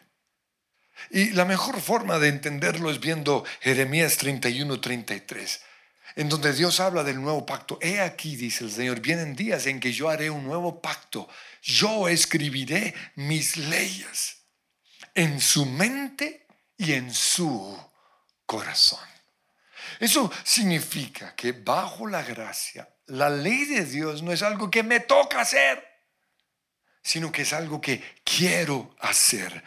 Y 1.11 1.29
la 1.31 1.45
mejor 1.45 1.79
forma 1.81 2.19
de 2.19 2.29
entenderlo 2.29 2.91
es 2.91 2.99
viendo 2.99 3.45
Jeremías 3.61 4.17
31, 4.17 4.81
33 4.81 5.61
en 6.15 6.29
donde 6.29 6.53
Dios 6.53 6.79
habla 6.79 7.03
del 7.03 7.21
nuevo 7.21 7.45
pacto. 7.45 7.77
He 7.81 8.01
aquí, 8.01 8.35
dice 8.35 8.63
el 8.63 8.71
Señor, 8.71 8.99
vienen 8.99 9.35
días 9.35 9.65
en 9.67 9.79
que 9.79 9.93
yo 9.93 10.09
haré 10.09 10.29
un 10.29 10.43
nuevo 10.43 10.81
pacto. 10.81 11.29
Yo 11.61 12.07
escribiré 12.07 12.93
mis 13.15 13.57
leyes 13.57 14.43
en 15.13 15.39
su 15.39 15.65
mente 15.65 16.47
y 16.77 16.93
en 16.93 17.13
su 17.13 17.77
corazón. 18.45 18.99
Eso 19.99 20.31
significa 20.43 21.35
que 21.35 21.51
bajo 21.51 22.07
la 22.07 22.21
gracia, 22.23 22.87
la 23.07 23.29
ley 23.29 23.65
de 23.65 23.85
Dios 23.85 24.21
no 24.21 24.31
es 24.31 24.43
algo 24.43 24.69
que 24.69 24.83
me 24.83 24.99
toca 24.99 25.41
hacer, 25.41 25.85
sino 27.01 27.31
que 27.31 27.43
es 27.43 27.53
algo 27.53 27.81
que 27.81 28.21
quiero 28.23 28.95
hacer. 28.99 29.63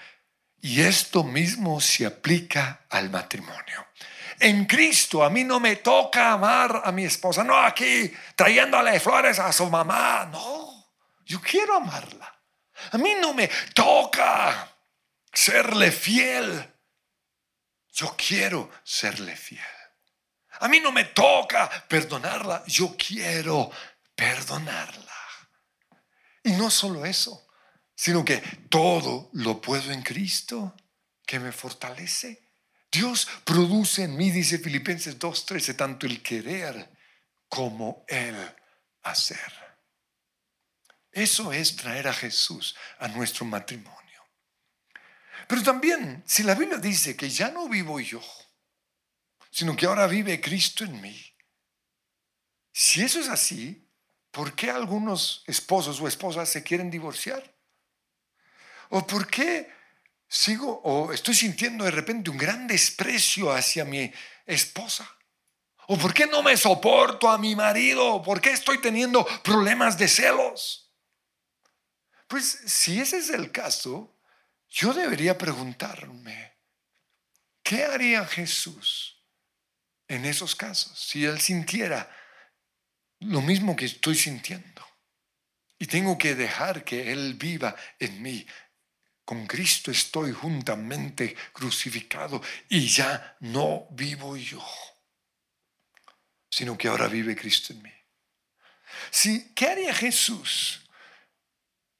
Y 0.61 0.83
esto 0.83 1.25
mismo 1.25 1.81
se 1.81 2.07
aplica 2.07 2.87
al 2.89 3.11
matrimonio 3.11 3.87
en 4.43 4.65
Cristo. 4.65 5.25
A 5.25 5.31
mí 5.31 5.45
no 5.45 5.61
me 5.61 5.77
toca 5.77 6.33
amar 6.33 6.83
a 6.85 6.93
mi 6.93 7.05
esposa. 7.05 7.45
No 7.45 7.57
aquí 7.57 8.13
trayéndole 8.35 8.99
flores 9.01 9.39
a 9.39 9.53
su 9.53 9.69
mamá. 9.71 10.29
No. 10.31 10.93
Yo 11.25 11.41
quiero 11.41 11.77
amarla. 11.77 12.33
A 12.91 12.99
mí 12.99 13.15
no 13.21 13.33
me 13.33 13.49
toca 13.75 14.69
serle 15.33 15.93
fiel. 15.93 16.69
Yo 17.93 18.15
quiero 18.17 18.71
serle 18.83 19.37
fiel. 19.37 19.61
A 20.63 20.69
mí 20.69 20.79
no 20.79 20.93
me 20.93 21.07
toca 21.07 21.69
perdonarla. 21.89 22.63
Yo 22.67 22.97
quiero 22.97 23.69
perdonarla. 24.15 25.13
Y 26.45 26.53
no 26.53 26.71
solo 26.71 27.05
eso, 27.05 27.49
sino 27.97 28.25
que 28.25 28.39
todo 28.69 29.29
lo 29.33 29.61
puedo 29.61 29.91
en 29.91 30.03
Cristo 30.03 30.77
que 31.27 31.41
me 31.41 31.51
fortalece. 31.51 32.51
Dios 32.91 33.27
produce 33.45 34.05
en 34.05 34.17
mí, 34.17 34.31
dice 34.31 34.59
Filipenses 34.59 35.19
2.13, 35.19 35.75
tanto 35.75 36.07
el 36.07 36.23
querer 36.23 36.91
como 37.49 38.05
el 38.07 38.37
hacer. 39.03 39.53
Eso 41.11 41.53
es 41.53 41.75
traer 41.75 42.07
a 42.07 42.15
Jesús 42.15 42.77
a 43.01 43.09
nuestro 43.09 43.45
matrimonio. 43.47 44.01
Pero 45.49 45.63
también, 45.65 46.23
si 46.25 46.45
la 46.45 46.55
Biblia 46.55 46.79
dice 46.79 47.17
que 47.17 47.29
ya 47.29 47.51
no 47.51 47.69
vivo 47.69 47.99
yo, 47.99 48.23
sino 49.53 49.77
que 49.77 49.87
ahora 49.87 50.07
vive 50.09 50.41
Cristo 50.41 50.83
en 50.83 51.01
mí, 51.01 51.33
si 52.73 53.03
eso 53.03 53.21
es 53.21 53.29
así, 53.29 53.87
¿por 54.31 54.55
qué 54.55 54.71
algunos 54.71 55.45
esposos 55.47 56.01
o 56.01 56.09
esposas 56.09 56.49
se 56.49 56.63
quieren 56.63 56.91
divorciar? 56.91 57.55
¿O 58.89 59.07
por 59.07 59.29
qué 59.29 59.71
sigo 60.27 60.81
o 60.83 61.13
estoy 61.13 61.35
sintiendo 61.35 61.85
de 61.85 61.91
repente 61.91 62.31
un 62.31 62.39
gran 62.39 62.67
desprecio 62.67 63.53
hacia 63.53 63.85
mi 63.85 64.11
esposa? 64.47 65.07
¿O 65.87 65.99
por 65.99 66.15
qué 66.15 66.27
no 66.27 66.43
me 66.43 66.57
soporto 66.57 67.29
a 67.29 67.37
mi 67.37 67.55
marido? 67.55 68.23
¿Por 68.23 68.41
qué 68.41 68.53
estoy 68.53 68.81
teniendo 68.81 69.27
problemas 69.43 69.99
de 69.99 70.09
celos? 70.09 70.91
Pues 72.27 72.63
si 72.67 73.01
ese 73.01 73.19
es 73.19 73.29
el 73.29 73.53
caso, 73.53 74.17
yo 74.71 74.95
debería 74.95 75.37
preguntarme, 75.37 76.57
¿qué 77.63 77.85
haría 77.85 78.25
Jesús 78.25 79.22
en 80.15 80.25
esos 80.25 80.55
casos 80.55 80.99
si 80.99 81.25
Él 81.25 81.41
sintiera 81.41 82.11
lo 83.21 83.41
mismo 83.41 83.77
que 83.77 83.87
estoy 83.87 84.15
sintiendo? 84.15 84.87
Y 85.79 85.87
tengo 85.87 86.17
que 86.17 86.35
dejar 86.35 86.85
que 86.85 87.13
Él 87.13 87.35
viva 87.35 87.75
en 87.99 88.23
mí. 88.23 88.47
Con 89.25 89.47
Cristo 89.47 89.91
estoy 89.91 90.33
juntamente 90.33 91.35
crucificado 91.53 92.43
y 92.69 92.87
ya 92.89 93.37
no 93.41 93.87
vivo 93.91 94.37
yo, 94.37 94.65
sino 96.51 96.77
que 96.77 96.89
ahora 96.89 97.09
vive 97.09 97.37
Cristo 97.37 97.73
en 97.73 97.83
mí. 97.83 97.93
Si, 99.11 99.53
¿Qué 99.55 99.67
haría 99.67 99.95
Jesús 99.95 100.83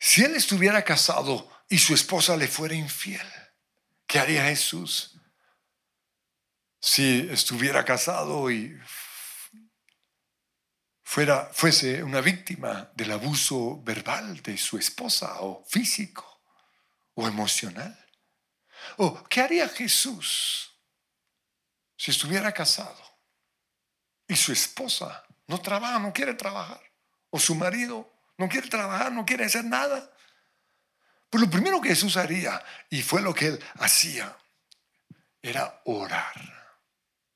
si 0.05 0.25
él 0.25 0.35
estuviera 0.35 0.83
casado 0.83 1.49
y 1.69 1.79
su 1.79 1.95
esposa 1.95 2.37
le 2.37 2.49
fuera 2.49 2.75
infiel, 2.75 3.25
¿qué 4.05 4.19
haría 4.19 4.47
Jesús? 4.47 5.12
Si 6.85 7.29
estuviera 7.31 7.85
casado 7.85 8.51
y 8.51 8.77
fuera, 11.05 11.49
fuese 11.53 12.03
una 12.03 12.21
víctima 12.21 12.91
del 12.97 13.13
abuso 13.13 13.81
verbal 13.85 14.43
de 14.43 14.59
su 14.59 14.77
esposa 14.79 15.43
o 15.43 15.65
físico 15.65 16.43
o 17.15 17.29
emocional. 17.29 17.97
¿O 18.97 19.23
qué 19.23 19.43
haría 19.43 19.69
Jesús 19.69 20.73
si 21.97 22.11
estuviera 22.11 22.51
casado 22.51 23.01
y 24.27 24.35
su 24.35 24.51
esposa 24.51 25.25
no 25.47 25.61
trabaja, 25.61 26.01
no 26.01 26.13
quiere 26.13 26.35
trabajar? 26.35 26.83
O 27.31 27.39
su 27.39 27.55
marido 27.55 28.13
no 28.37 28.49
quiere 28.49 28.67
trabajar, 28.67 29.13
no 29.13 29.25
quiere 29.25 29.45
hacer 29.45 29.65
nada. 29.65 30.11
Pues 31.31 31.45
lo 31.45 31.49
primero 31.49 31.81
que 31.81 31.91
Jesús 31.91 32.17
haría, 32.17 32.61
y 32.91 33.03
fue 33.03 33.23
lo 33.23 33.33
que 33.33 33.47
él 33.47 33.65
hacía, 33.75 34.37
era 35.41 35.81
orar. 35.85 36.62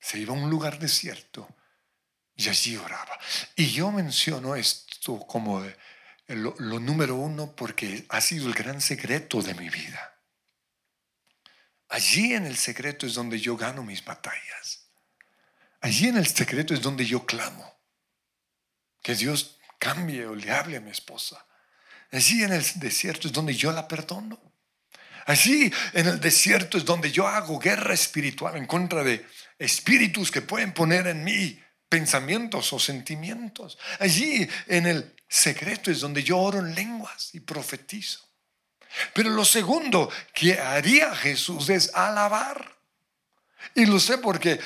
Se 0.06 0.20
iba 0.20 0.32
a 0.32 0.36
un 0.36 0.48
lugar 0.48 0.78
desierto 0.78 1.48
y 2.36 2.48
allí 2.48 2.76
oraba. 2.76 3.18
Y 3.56 3.72
yo 3.72 3.90
menciono 3.90 4.54
esto 4.54 5.18
como 5.26 5.66
lo, 6.28 6.54
lo 6.60 6.78
número 6.78 7.16
uno 7.16 7.56
porque 7.56 8.06
ha 8.10 8.20
sido 8.20 8.46
el 8.46 8.54
gran 8.54 8.80
secreto 8.80 9.42
de 9.42 9.54
mi 9.54 9.68
vida. 9.68 10.14
Allí 11.88 12.34
en 12.34 12.46
el 12.46 12.56
secreto 12.56 13.04
es 13.04 13.14
donde 13.14 13.40
yo 13.40 13.56
gano 13.56 13.82
mis 13.82 14.04
batallas. 14.04 14.86
Allí 15.80 16.06
en 16.06 16.18
el 16.18 16.28
secreto 16.28 16.72
es 16.72 16.80
donde 16.80 17.04
yo 17.04 17.26
clamo. 17.26 17.76
Que 19.02 19.16
Dios 19.16 19.58
cambie 19.80 20.24
o 20.24 20.36
le 20.36 20.52
hable 20.52 20.76
a 20.76 20.80
mi 20.80 20.92
esposa. 20.92 21.44
Allí 22.12 22.44
en 22.44 22.52
el 22.52 22.64
desierto 22.76 23.26
es 23.26 23.32
donde 23.32 23.56
yo 23.56 23.72
la 23.72 23.88
perdono. 23.88 24.40
Allí 25.26 25.72
en 25.94 26.06
el 26.06 26.20
desierto 26.20 26.78
es 26.78 26.84
donde 26.84 27.10
yo 27.10 27.26
hago 27.26 27.58
guerra 27.58 27.92
espiritual 27.92 28.56
en 28.56 28.66
contra 28.66 29.02
de 29.02 29.26
espíritus 29.58 30.30
que 30.30 30.42
pueden 30.42 30.72
poner 30.72 31.06
en 31.06 31.24
mí 31.24 31.60
pensamientos 31.88 32.72
o 32.72 32.78
sentimientos. 32.78 33.78
Allí 34.00 34.48
en 34.66 34.86
el 34.86 35.14
secreto 35.28 35.90
es 35.90 36.00
donde 36.00 36.22
yo 36.22 36.38
oro 36.38 36.58
en 36.58 36.74
lenguas 36.74 37.34
y 37.34 37.40
profetizo. 37.40 38.26
Pero 39.12 39.30
lo 39.30 39.44
segundo 39.44 40.10
que 40.32 40.58
haría 40.58 41.14
Jesús 41.14 41.68
es 41.68 41.94
alabar. 41.94 42.76
Y 43.74 43.86
lo 43.86 43.98
sé 44.00 44.18
porque 44.18 44.60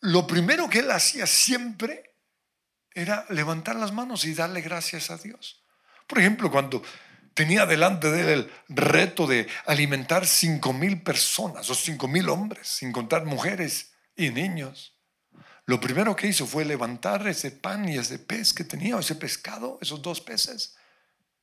lo 0.00 0.26
primero 0.26 0.68
que 0.68 0.80
él 0.80 0.90
hacía 0.90 1.26
siempre 1.26 2.14
era 2.92 3.26
levantar 3.30 3.76
las 3.76 3.92
manos 3.92 4.24
y 4.24 4.34
darle 4.34 4.60
gracias 4.60 5.10
a 5.10 5.18
Dios. 5.18 5.62
Por 6.06 6.18
ejemplo, 6.18 6.50
cuando 6.50 6.82
tenía 7.34 7.66
delante 7.66 8.10
de 8.10 8.20
él 8.20 8.28
el 8.28 8.52
reto 8.68 9.26
de 9.26 9.48
alimentar 9.66 10.26
cinco 10.26 10.72
mil 10.72 11.02
personas 11.02 11.68
o 11.68 11.74
cinco 11.74 12.06
mil 12.06 12.28
hombres, 12.28 12.68
sin 12.68 12.92
contar 12.92 13.24
mujeres 13.24 13.93
y 14.16 14.30
niños. 14.30 14.94
Lo 15.66 15.80
primero 15.80 16.14
que 16.14 16.26
hizo 16.26 16.46
fue 16.46 16.64
levantar 16.64 17.26
ese 17.26 17.50
pan 17.50 17.88
y 17.88 17.96
ese 17.96 18.18
pez 18.18 18.52
que 18.52 18.64
tenía, 18.64 18.98
ese 18.98 19.14
pescado, 19.14 19.78
esos 19.80 20.02
dos 20.02 20.20
peces, 20.20 20.76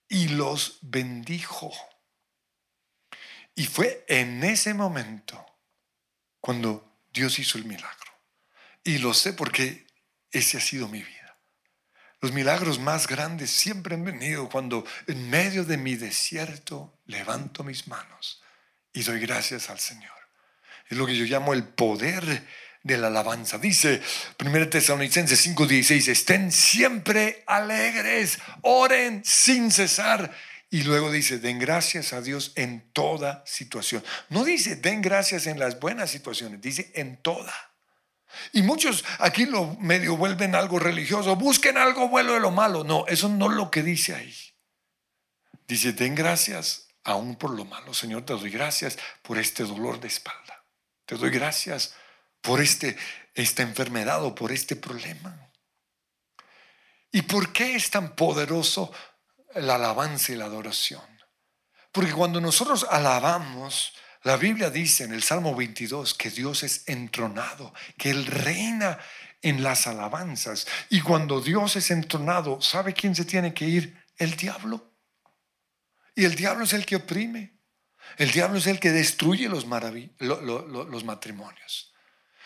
y 0.08 0.28
los 0.30 0.78
bendijo. 0.82 1.72
Y 3.56 3.66
fue 3.66 4.06
en 4.08 4.44
ese 4.44 4.74
momento 4.74 5.44
cuando 6.40 7.00
Dios 7.12 7.40
hizo 7.40 7.58
el 7.58 7.66
milagro. 7.66 8.12
Y 8.84 9.00
lo 9.00 9.14
sé 9.14 9.34
porque 9.34 9.88
ese 10.32 10.58
ha 10.58 10.62
sido 10.62 10.88
mi 10.88 11.02
vida. 11.02 11.38
Los 12.22 12.32
milagros 12.32 12.80
más 12.80 13.08
grandes 13.08 13.50
siempre 13.50 13.96
han 13.96 14.06
venido 14.06 14.48
cuando 14.48 14.86
en 15.08 15.30
medio 15.30 15.66
de 15.66 15.78
mi 15.78 15.96
desierto 15.96 17.00
levanto 17.06 17.64
mis 17.64 17.88
manos 17.88 18.44
y 18.94 19.02
doy 19.02 19.20
gracias 19.20 19.70
al 19.72 19.80
Señor. 19.80 20.21
Es 20.92 20.98
lo 20.98 21.08
que 21.08 21.16
yo 21.16 21.24
llamo 21.24 21.54
el 21.54 21.64
poder 21.64 22.46
de 22.84 22.98
la 22.98 23.08
alabanza. 23.08 23.58
Dice 23.58 24.02
1 24.38 24.70
Tesalonicenses 24.70 25.48
5:16, 25.48 26.10
estén 26.10 26.52
siempre 26.52 27.44
alegres, 27.48 28.40
oren 28.62 29.24
sin 29.24 29.72
cesar. 29.72 30.36
Y 30.70 30.84
luego 30.84 31.10
dice, 31.10 31.40
den 31.40 31.60
gracias 31.60 32.12
a 32.12 32.22
Dios 32.22 32.52
en 32.56 32.92
toda 32.92 33.42
situación. 33.46 34.04
No 34.30 34.44
dice, 34.44 34.76
den 34.76 35.02
gracias 35.02 35.48
en 35.48 35.60
las 35.60 35.80
buenas 35.80 36.10
situaciones, 36.10 36.62
dice 36.62 36.92
en 36.96 37.16
toda. 37.22 37.54
Y 38.52 38.62
muchos 38.62 39.06
aquí 39.20 39.46
lo 39.46 39.76
medio 39.80 40.18
vuelven 40.18 40.56
algo 40.56 40.78
religioso. 40.78 41.38
Busquen 41.38 41.78
algo 41.78 42.10
bueno 42.10 42.34
de 42.34 42.42
lo 42.42 42.52
malo. 42.52 42.84
No, 42.84 43.06
eso 43.08 43.30
no 43.30 43.50
es 43.50 43.56
lo 43.56 43.72
que 43.72 43.82
dice 43.82 44.14
ahí. 44.14 44.36
Dice, 45.68 45.94
den 45.94 46.16
gracias 46.16 46.88
aún 47.06 47.38
por 47.38 47.52
lo 47.52 47.64
malo. 47.64 47.94
Señor, 47.94 48.26
te 48.26 48.34
doy 48.34 48.50
gracias 48.50 48.98
por 49.22 49.38
este 49.38 49.64
dolor 49.64 50.02
de 50.02 50.10
espalda. 50.10 50.61
Te 51.12 51.18
doy 51.18 51.30
gracias 51.30 51.94
por 52.40 52.62
este, 52.62 52.96
esta 53.34 53.64
enfermedad 53.64 54.24
o 54.24 54.34
por 54.34 54.50
este 54.50 54.78
problema. 54.78 55.52
¿Y 57.12 57.24
por 57.24 57.52
qué 57.52 57.76
es 57.76 57.90
tan 57.90 58.16
poderoso 58.16 58.94
la 59.56 59.76
alabanza 59.76 60.32
y 60.32 60.38
la 60.38 60.46
adoración? 60.46 61.04
Porque 61.92 62.14
cuando 62.14 62.40
nosotros 62.40 62.88
alabamos, 62.90 63.92
la 64.24 64.38
Biblia 64.38 64.70
dice 64.70 65.04
en 65.04 65.14
el 65.14 65.22
Salmo 65.22 65.54
22 65.54 66.14
que 66.14 66.30
Dios 66.30 66.64
es 66.64 66.88
entronado, 66.88 67.74
que 67.98 68.12
Él 68.12 68.26
reina 68.26 68.98
en 69.42 69.64
las 69.64 69.88
alabanzas. 69.88 70.66
Y 70.90 71.02
cuando 71.02 71.42
Dios 71.42 71.76
es 71.76 71.92
entronado, 71.92 72.62
¿sabe 72.62 72.94
quién 72.94 73.16
se 73.16 73.26
tiene 73.26 73.54
que 73.54 73.66
ir? 73.66 74.02
El 74.16 74.38
diablo. 74.38 74.96
Y 76.16 76.24
el 76.24 76.36
diablo 76.36 76.64
es 76.64 76.72
el 76.72 76.86
que 76.86 76.96
oprime. 76.96 77.61
El 78.18 78.32
diablo 78.32 78.58
es 78.58 78.68
el 78.68 78.80
que 78.80 78.92
destruye 78.92 79.48
los, 79.50 79.66
los 80.20 81.04
matrimonios. 81.04 81.94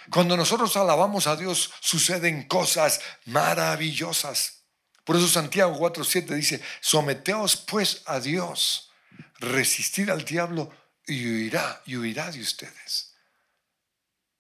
Cuando 0.10 0.38
nosotros 0.38 0.76
alabamos 0.78 1.28
a 1.28 1.36
Dios, 1.36 1.72
suceden 1.80 2.48
cosas 2.48 3.02
maravillosas. 3.26 4.64
Por 5.04 5.16
eso 5.16 5.28
Santiago 5.28 5.78
4.7 5.78 6.36
dice, 6.36 6.62
someteos 6.80 7.58
pues 7.58 8.04
a 8.06 8.20
Dios, 8.20 8.92
resistir 9.40 10.12
al 10.12 10.26
diablo 10.26 10.72
y 11.08 11.26
huirá, 11.26 11.82
y 11.86 11.96
huirá 11.96 12.32
de 12.32 12.42
ustedes. 12.42 13.14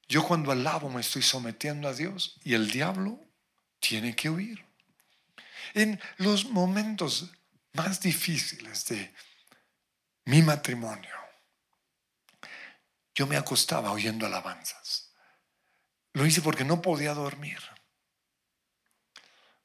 Yo 0.07 0.23
cuando 0.23 0.51
alabo 0.51 0.89
me 0.89 1.01
estoy 1.01 1.21
sometiendo 1.21 1.87
a 1.87 1.93
Dios 1.93 2.39
y 2.43 2.53
el 2.53 2.69
diablo 2.69 3.19
tiene 3.79 4.15
que 4.15 4.29
huir. 4.29 4.65
En 5.73 5.99
los 6.17 6.45
momentos 6.45 7.31
más 7.73 8.01
difíciles 8.01 8.85
de 8.85 9.13
mi 10.25 10.41
matrimonio, 10.41 11.15
yo 13.13 13.27
me 13.27 13.37
acostaba 13.37 13.91
oyendo 13.91 14.25
alabanzas. 14.25 15.11
Lo 16.13 16.25
hice 16.25 16.41
porque 16.41 16.65
no 16.65 16.81
podía 16.81 17.13
dormir. 17.13 17.59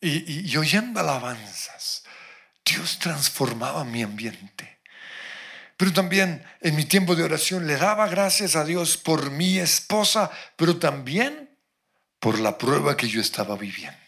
Y, 0.01 0.57
oyendo 0.57 1.01
alabanzas, 1.01 2.05
Dios 2.64 2.99
transformaba 2.99 3.85
mi 3.85 4.03
ambiente. 4.03 4.81
Pero 5.77 5.92
también 5.92 6.44
en 6.61 6.77
mi 6.77 6.85
tiempo 6.85 7.14
de 7.14 7.23
oración 7.23 7.66
le 7.66 7.77
daba 7.77 8.09
gracias 8.09 8.57
a 8.57 8.64
Dios 8.64 8.96
por 8.96 9.31
mi 9.31 9.59
esposa, 9.59 10.31
pero 10.57 10.79
también 10.79 11.59
por 12.18 12.38
la 12.38 12.59
prueba 12.59 12.96
que 12.96 13.09
yo 13.09 13.20
estaba 13.20 13.57
viviendo. 13.57 13.99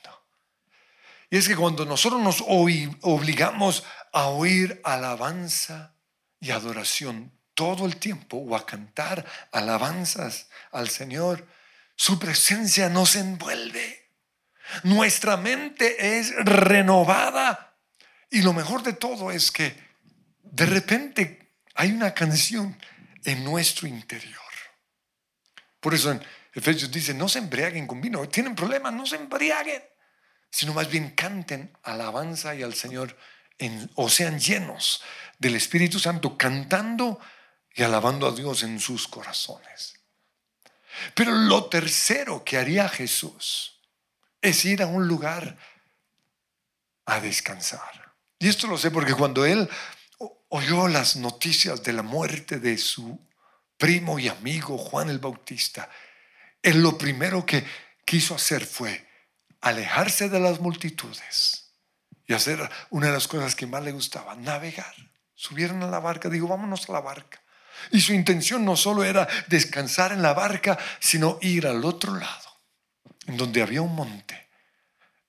Y 1.31 1.39
es 1.39 1.49
que 1.49 1.57
cuando 1.57 1.87
nosotros 1.87 2.21
nos 2.21 2.43
obligamos 2.47 3.85
a 4.13 4.27
oír 4.27 4.81
alabanza 4.85 5.92
y 6.43 6.51
adoración 6.51 7.33
todo 7.55 7.87
el 7.87 7.99
tiempo 7.99 8.37
o 8.37 8.57
a 8.57 8.67
cantar 8.67 9.25
alabanzas 9.53 10.49
al 10.73 10.89
Señor, 10.89 11.47
su 11.95 12.19
presencia 12.19 12.89
nos 12.89 13.15
envuelve. 13.15 14.11
Nuestra 14.83 15.37
mente 15.37 16.19
es 16.19 16.35
renovada. 16.45 17.77
Y 18.29 18.43
lo 18.43 18.53
mejor 18.53 18.83
de 18.83 18.95
todo 18.95 19.31
es 19.31 19.53
que 19.53 19.73
de 20.43 20.67
repente 20.67 21.53
hay 21.77 21.93
una 21.93 22.13
canción 22.13 22.77
en 23.25 23.45
nuestro 23.45 23.87
interior. 23.87 24.41
Por 25.79 25.95
eso 25.95 26.11
en 26.11 26.21
Efesios 26.55 26.91
dice, 26.91 27.15
no 27.15 27.29
se 27.29 27.39
embriaguen 27.39 27.87
con 27.87 28.01
vino. 28.01 28.29
Tienen 28.29 28.57
problemas, 28.57 28.93
no 28.93 29.07
se 29.07 29.15
embriaguen. 29.15 29.83
Sino 30.51 30.75
más 30.75 30.91
bien 30.91 31.11
canten 31.11 31.73
alabanza 31.85 32.53
y 32.57 32.65
al 32.65 32.75
Señor 32.75 33.17
o 33.95 34.09
sean 34.09 34.41
llenos 34.41 35.03
del 35.43 35.57
Espíritu 35.57 35.99
Santo 35.99 36.39
cantando 36.39 37.19
y 37.75 37.83
alabando 37.83 38.29
a 38.29 38.33
Dios 38.33 38.63
en 38.63 38.79
sus 38.79 39.09
corazones. 39.09 39.95
Pero 41.15 41.33
lo 41.33 41.65
tercero 41.65 42.45
que 42.45 42.59
haría 42.59 42.89
Jesús 42.89 43.81
es 44.41 44.65
ir 44.65 44.83
a 44.83 44.87
un 44.87 45.09
lugar 45.09 45.59
a 47.07 47.19
descansar. 47.19 48.15
Y 48.39 48.49
esto 48.49 48.69
lo 48.69 48.79
sé 48.79 48.93
porque 48.93 49.15
cuando 49.15 49.45
él 49.45 49.69
oyó 50.49 50.87
las 50.87 51.17
noticias 51.17 51.83
de 51.83 51.93
la 51.93 52.03
muerte 52.03 52.61
de 52.61 52.79
su 52.79 53.19
primo 53.77 54.21
y 54.21 54.29
amigo 54.29 54.79
Juan 54.79 55.11
el 55.11 55.19
Bautista, 55.19 55.91
él 56.63 56.83
lo 56.83 56.97
primero 56.97 57.45
que 57.45 57.65
quiso 58.05 58.37
hacer 58.37 58.65
fue 58.65 59.09
alejarse 59.61 60.29
de 60.29 60.39
las 60.39 60.61
multitudes 60.61 61.73
y 62.29 62.33
hacer 62.33 62.71
una 62.91 63.09
de 63.09 63.15
las 63.15 63.27
cosas 63.27 63.57
que 63.57 63.67
más 63.67 63.83
le 63.83 63.91
gustaba, 63.91 64.37
navegar. 64.37 64.95
Subieron 65.43 65.83
a 65.83 65.89
la 65.89 65.99
barca, 65.99 66.29
digo, 66.29 66.47
vámonos 66.47 66.89
a 66.89 66.93
la 66.93 67.01
barca. 67.01 67.43
Y 67.91 68.01
su 68.01 68.13
intención 68.13 68.65
no 68.65 68.77
solo 68.77 69.03
era 69.03 69.27
descansar 69.49 70.13
en 70.13 70.23
la 70.23 70.35
barca, 70.35 70.79
sino 71.01 71.41
ir 71.43 71.67
al 71.67 71.85
otro 71.85 72.15
lado, 72.15 72.61
en 73.27 73.37
donde 73.37 73.61
había 73.61 73.83
un 73.83 73.93
monte, 73.93 74.51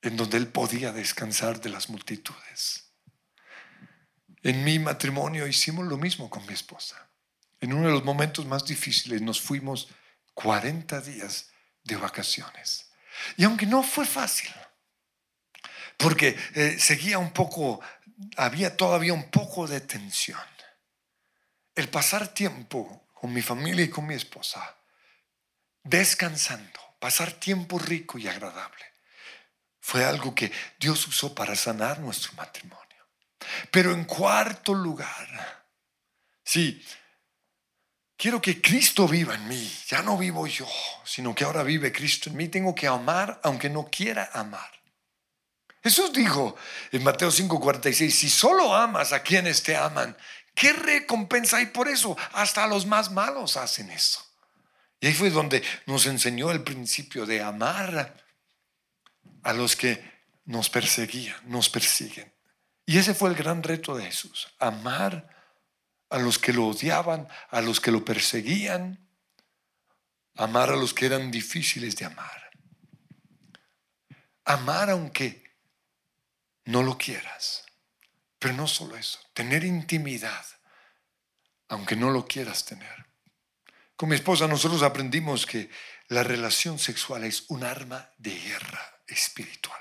en 0.04 0.16
donde 0.16 0.38
él 0.38 0.50
podía 0.50 0.92
descansar 0.92 1.60
de 1.62 1.72
las 1.72 1.90
multitudes. 1.90 2.92
En 4.44 4.64
mi 4.64 4.78
matrimonio 4.78 5.48
hicimos 5.48 5.88
lo 5.88 5.98
mismo 5.98 6.30
con 6.30 6.46
mi 6.46 6.54
esposa. 6.54 7.10
En 7.60 7.74
uno 7.74 7.88
de 7.88 7.94
los 7.94 8.04
momentos 8.04 8.46
más 8.46 8.66
difíciles 8.66 9.20
nos 9.20 9.42
fuimos 9.42 9.88
40 10.36 11.02
días 11.02 11.50
de 11.84 11.96
vacaciones. 11.96 12.92
Y 13.36 13.46
aunque 13.46 13.66
no 13.66 13.82
fue 13.82 14.06
fácil, 14.06 14.52
porque 15.98 16.38
eh, 16.54 16.78
seguía 16.78 17.18
un 17.18 17.32
poco, 17.32 17.82
había 18.38 18.76
todavía 18.78 19.14
un 19.14 19.30
poco 19.30 19.68
de 19.68 19.82
tensión 19.82 20.40
el 21.76 21.90
pasar 21.90 22.28
tiempo 22.28 23.08
con 23.14 23.34
mi 23.34 23.42
familia 23.42 23.86
y 23.86 23.90
con 23.90 24.06
mi 24.06 24.14
esposa, 24.14 24.76
descansando, 25.84 26.80
pasar 27.00 27.32
tiempo 27.32 27.80
rico 27.80 28.18
y 28.18 28.28
agradable, 28.28 28.86
fue 29.80 30.06
algo 30.06 30.34
que 30.36 30.52
Dios 30.80 31.08
usó 31.08 31.34
para 31.34 31.56
sanar 31.56 32.00
nuestro 32.00 32.34
matrimonio. 32.34 32.80
Pero 33.72 33.92
en 33.92 34.06
cuarto 34.06 34.74
lugar, 34.74 35.66
sí, 36.44 36.86
quiero 38.16 38.42
que 38.42 38.62
Cristo 38.62 39.08
viva 39.08 39.36
en 39.36 39.48
mí. 39.48 39.80
Ya 39.88 40.02
no 40.02 40.18
vivo 40.18 40.48
yo, 40.48 40.68
sino 41.04 41.36
que 41.36 41.44
ahora 41.44 41.64
vive 41.64 41.92
Cristo 41.92 42.30
en 42.30 42.38
mí. 42.38 42.48
Tengo 42.48 42.74
que 42.74 42.88
amar 42.88 43.42
aunque 43.44 43.70
no 43.70 43.86
quiera 43.86 44.30
amar. 44.34 44.72
Jesús 45.84 46.14
dijo 46.14 46.56
en 46.92 47.04
Mateo 47.04 47.30
5:46, 47.30 48.10
si 48.10 48.30
solo 48.30 48.74
amas 48.74 49.12
a 49.12 49.22
quienes 49.22 49.62
te 49.62 49.76
aman, 49.76 50.16
¿Qué 50.56 50.72
recompensa 50.72 51.58
hay 51.58 51.68
por 51.68 51.88
eso? 51.88 52.16
Hasta 52.34 52.68
los 52.68 52.86
más 52.86 53.12
malos 53.12 53.58
hacen 53.58 53.90
eso. 53.90 54.24
Y 55.00 55.08
ahí 55.08 55.14
fue 55.14 55.30
donde 55.30 55.64
nos 55.86 56.06
enseñó 56.06 56.52
el 56.52 56.64
principio 56.64 57.26
de 57.26 57.42
amar 57.42 58.16
a 59.42 59.54
los 59.54 59.76
que 59.76 60.14
nos 60.46 60.70
perseguían, 60.70 61.36
nos 61.46 61.70
persiguen. 61.70 62.32
Y 62.86 62.98
ese 62.98 63.14
fue 63.14 63.30
el 63.30 63.36
gran 63.36 63.64
reto 63.64 63.96
de 63.96 64.06
Jesús, 64.06 64.54
amar 64.60 65.30
a 66.10 66.20
los 66.20 66.38
que 66.38 66.54
lo 66.54 66.68
odiaban, 66.68 67.28
a 67.50 67.62
los 67.62 67.80
que 67.80 67.92
lo 67.92 68.06
perseguían, 68.06 69.10
amar 70.36 70.70
a 70.70 70.76
los 70.76 70.94
que 70.94 71.08
eran 71.08 71.32
difíciles 71.32 71.96
de 71.96 72.06
amar. 72.06 72.52
Amar 74.46 74.90
aunque 74.90 75.43
no 76.66 76.84
lo 76.84 76.98
quieras. 76.98 77.66
Pero 78.40 78.54
no 78.56 78.68
solo 78.68 78.98
eso, 78.98 79.20
tener 79.34 79.64
intimidad, 79.64 80.46
aunque 81.70 81.96
no 81.96 82.10
lo 82.10 82.28
quieras 82.28 82.66
tener. 82.66 83.06
Con 83.96 84.10
mi 84.10 84.16
esposa 84.16 84.48
nosotros 84.48 84.84
aprendimos 84.84 85.46
que 85.46 85.70
la 86.10 86.24
relación 86.24 86.78
sexual 86.78 87.24
es 87.24 87.46
un 87.48 87.64
arma 87.64 88.10
de 88.18 88.38
guerra 88.38 89.00
espiritual. 89.08 89.80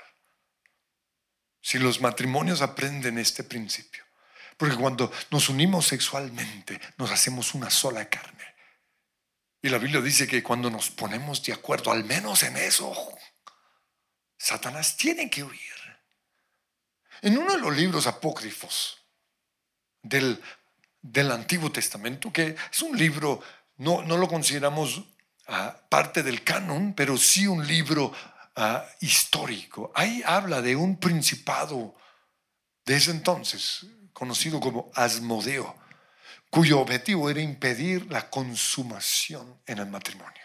Si 1.61 1.79
los 1.79 2.01
matrimonios 2.01 2.61
aprenden 2.61 3.17
este 3.17 3.43
principio, 3.43 4.03
porque 4.57 4.75
cuando 4.75 5.11
nos 5.31 5.49
unimos 5.49 5.87
sexualmente 5.87 6.79
nos 6.97 7.11
hacemos 7.11 7.53
una 7.53 7.69
sola 7.69 8.09
carne. 8.09 8.45
Y 9.61 9.69
la 9.69 9.77
Biblia 9.77 10.01
dice 10.01 10.27
que 10.27 10.43
cuando 10.43 10.69
nos 10.69 10.89
ponemos 10.89 11.41
de 11.43 11.53
acuerdo, 11.53 11.91
al 11.91 12.03
menos 12.03 12.43
en 12.43 12.57
eso, 12.57 12.93
Satanás 14.37 14.97
tiene 14.97 15.29
que 15.29 15.43
huir. 15.43 15.72
En 17.23 17.37
uno 17.37 17.53
de 17.53 17.59
los 17.59 17.73
libros 17.73 18.05
apócrifos 18.05 18.97
del, 20.01 20.43
del 21.01 21.31
Antiguo 21.31 21.71
Testamento, 21.71 22.33
que 22.33 22.57
es 22.69 22.81
un 22.81 22.97
libro, 22.97 23.41
no, 23.77 24.03
no 24.03 24.17
lo 24.17 24.27
consideramos 24.27 25.01
ah, 25.47 25.73
parte 25.87 26.21
del 26.21 26.43
canon, 26.43 26.93
pero 26.93 27.15
sí 27.15 27.47
un 27.47 27.65
libro 27.65 28.13
ah, 28.57 28.85
histórico. 28.99 29.93
Ahí 29.95 30.21
habla 30.25 30.61
de 30.61 30.75
un 30.75 30.97
principado 30.97 31.95
de 32.83 32.97
ese 32.97 33.11
entonces, 33.11 33.85
conocido 34.11 34.59
como 34.59 34.91
Asmodeo, 34.93 35.77
cuyo 36.49 36.81
objetivo 36.81 37.29
era 37.29 37.39
impedir 37.39 38.11
la 38.11 38.29
consumación 38.29 39.61
en 39.65 39.79
el 39.79 39.87
matrimonio. 39.87 40.43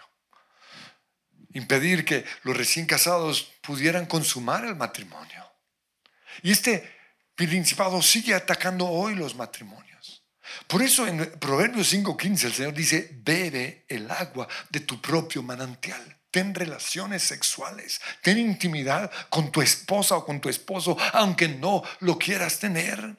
Impedir 1.55 2.05
que 2.05 2.25
los 2.45 2.57
recién 2.57 2.87
casados 2.87 3.51
pudieran 3.62 4.07
consumar 4.07 4.64
el 4.64 4.77
matrimonio. 4.77 5.49
Y 6.42 6.53
este 6.53 6.98
principado 7.35 8.03
sigue 8.03 8.35
atacando 8.35 8.87
hoy 8.87 9.14
los 9.14 9.35
matrimonios. 9.35 9.88
Por 10.66 10.83
eso 10.83 11.07
en 11.07 11.38
Proverbios 11.38 11.92
5:15 11.92 12.44
el 12.46 12.53
Señor 12.53 12.74
dice, 12.74 13.11
bebe 13.22 13.85
el 13.88 14.11
agua 14.11 14.48
de 14.70 14.81
tu 14.81 15.01
propio 15.01 15.42
manantial. 15.42 16.16
Ten 16.31 16.55
relaciones 16.55 17.22
sexuales, 17.22 18.01
ten 18.22 18.38
intimidad 18.38 19.11
con 19.31 19.51
tu 19.51 19.62
esposa 19.62 20.16
o 20.16 20.24
con 20.24 20.40
tu 20.40 20.48
esposo, 20.48 20.96
aunque 21.12 21.48
no 21.48 21.83
lo 22.01 22.18
quieras 22.18 22.59
tener. 22.59 23.16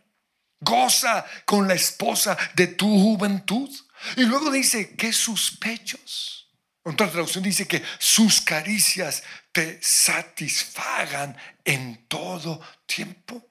Goza 0.62 1.26
con 1.46 1.68
la 1.68 1.74
esposa 1.74 2.38
de 2.54 2.68
tu 2.68 2.88
juventud. 2.88 3.70
Y 4.16 4.24
luego 4.24 4.52
dice 4.52 4.96
que 4.96 5.12
sus 5.12 5.58
pechos. 5.58 6.50
Otra 6.84 7.10
traducción 7.10 7.44
dice 7.44 7.68
que 7.68 7.84
sus 7.98 8.42
caricias 8.42 9.24
te 9.52 9.80
satisfagan 9.82 11.36
en 11.64 12.08
todo 12.08 12.62
tiempo. 12.90 13.48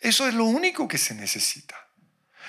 Eso 0.00 0.26
es 0.26 0.34
lo 0.34 0.44
único 0.44 0.88
que 0.88 0.98
se 0.98 1.14
necesita. 1.14 1.76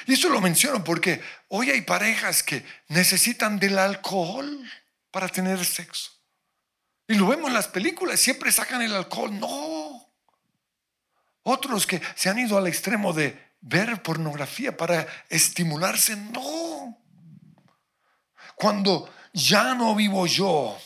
Y 0.08 0.14
eso 0.14 0.28
lo 0.28 0.42
menciono 0.42 0.84
porque 0.84 1.22
hoy 1.50 1.70
hay 1.70 1.82
parejas 1.82 2.44
que 2.44 2.66
necesitan 2.90 3.60
del 3.60 3.78
alcohol 3.78 4.70
para 5.12 5.30
tener 5.30 5.64
sexo. 5.64 6.12
Y 7.08 7.14
lo 7.16 7.28
vemos 7.28 7.48
en 7.48 7.54
las 7.54 7.68
películas, 7.68 8.20
siempre 8.20 8.52
sacan 8.52 8.82
el 8.82 8.96
alcohol. 8.96 9.40
No. 9.40 10.12
Otros 11.44 11.86
que 11.86 12.02
se 12.16 12.30
han 12.30 12.40
ido 12.40 12.58
al 12.58 12.68
extremo 12.68 13.14
de 13.14 13.54
ver 13.62 14.02
pornografía 14.02 14.76
para 14.76 15.06
estimularse. 15.30 16.16
No. 16.16 16.98
Cuando 18.56 19.14
ya 19.32 19.76
no 19.76 19.94
vivo 19.96 20.26
yo, 20.26 20.78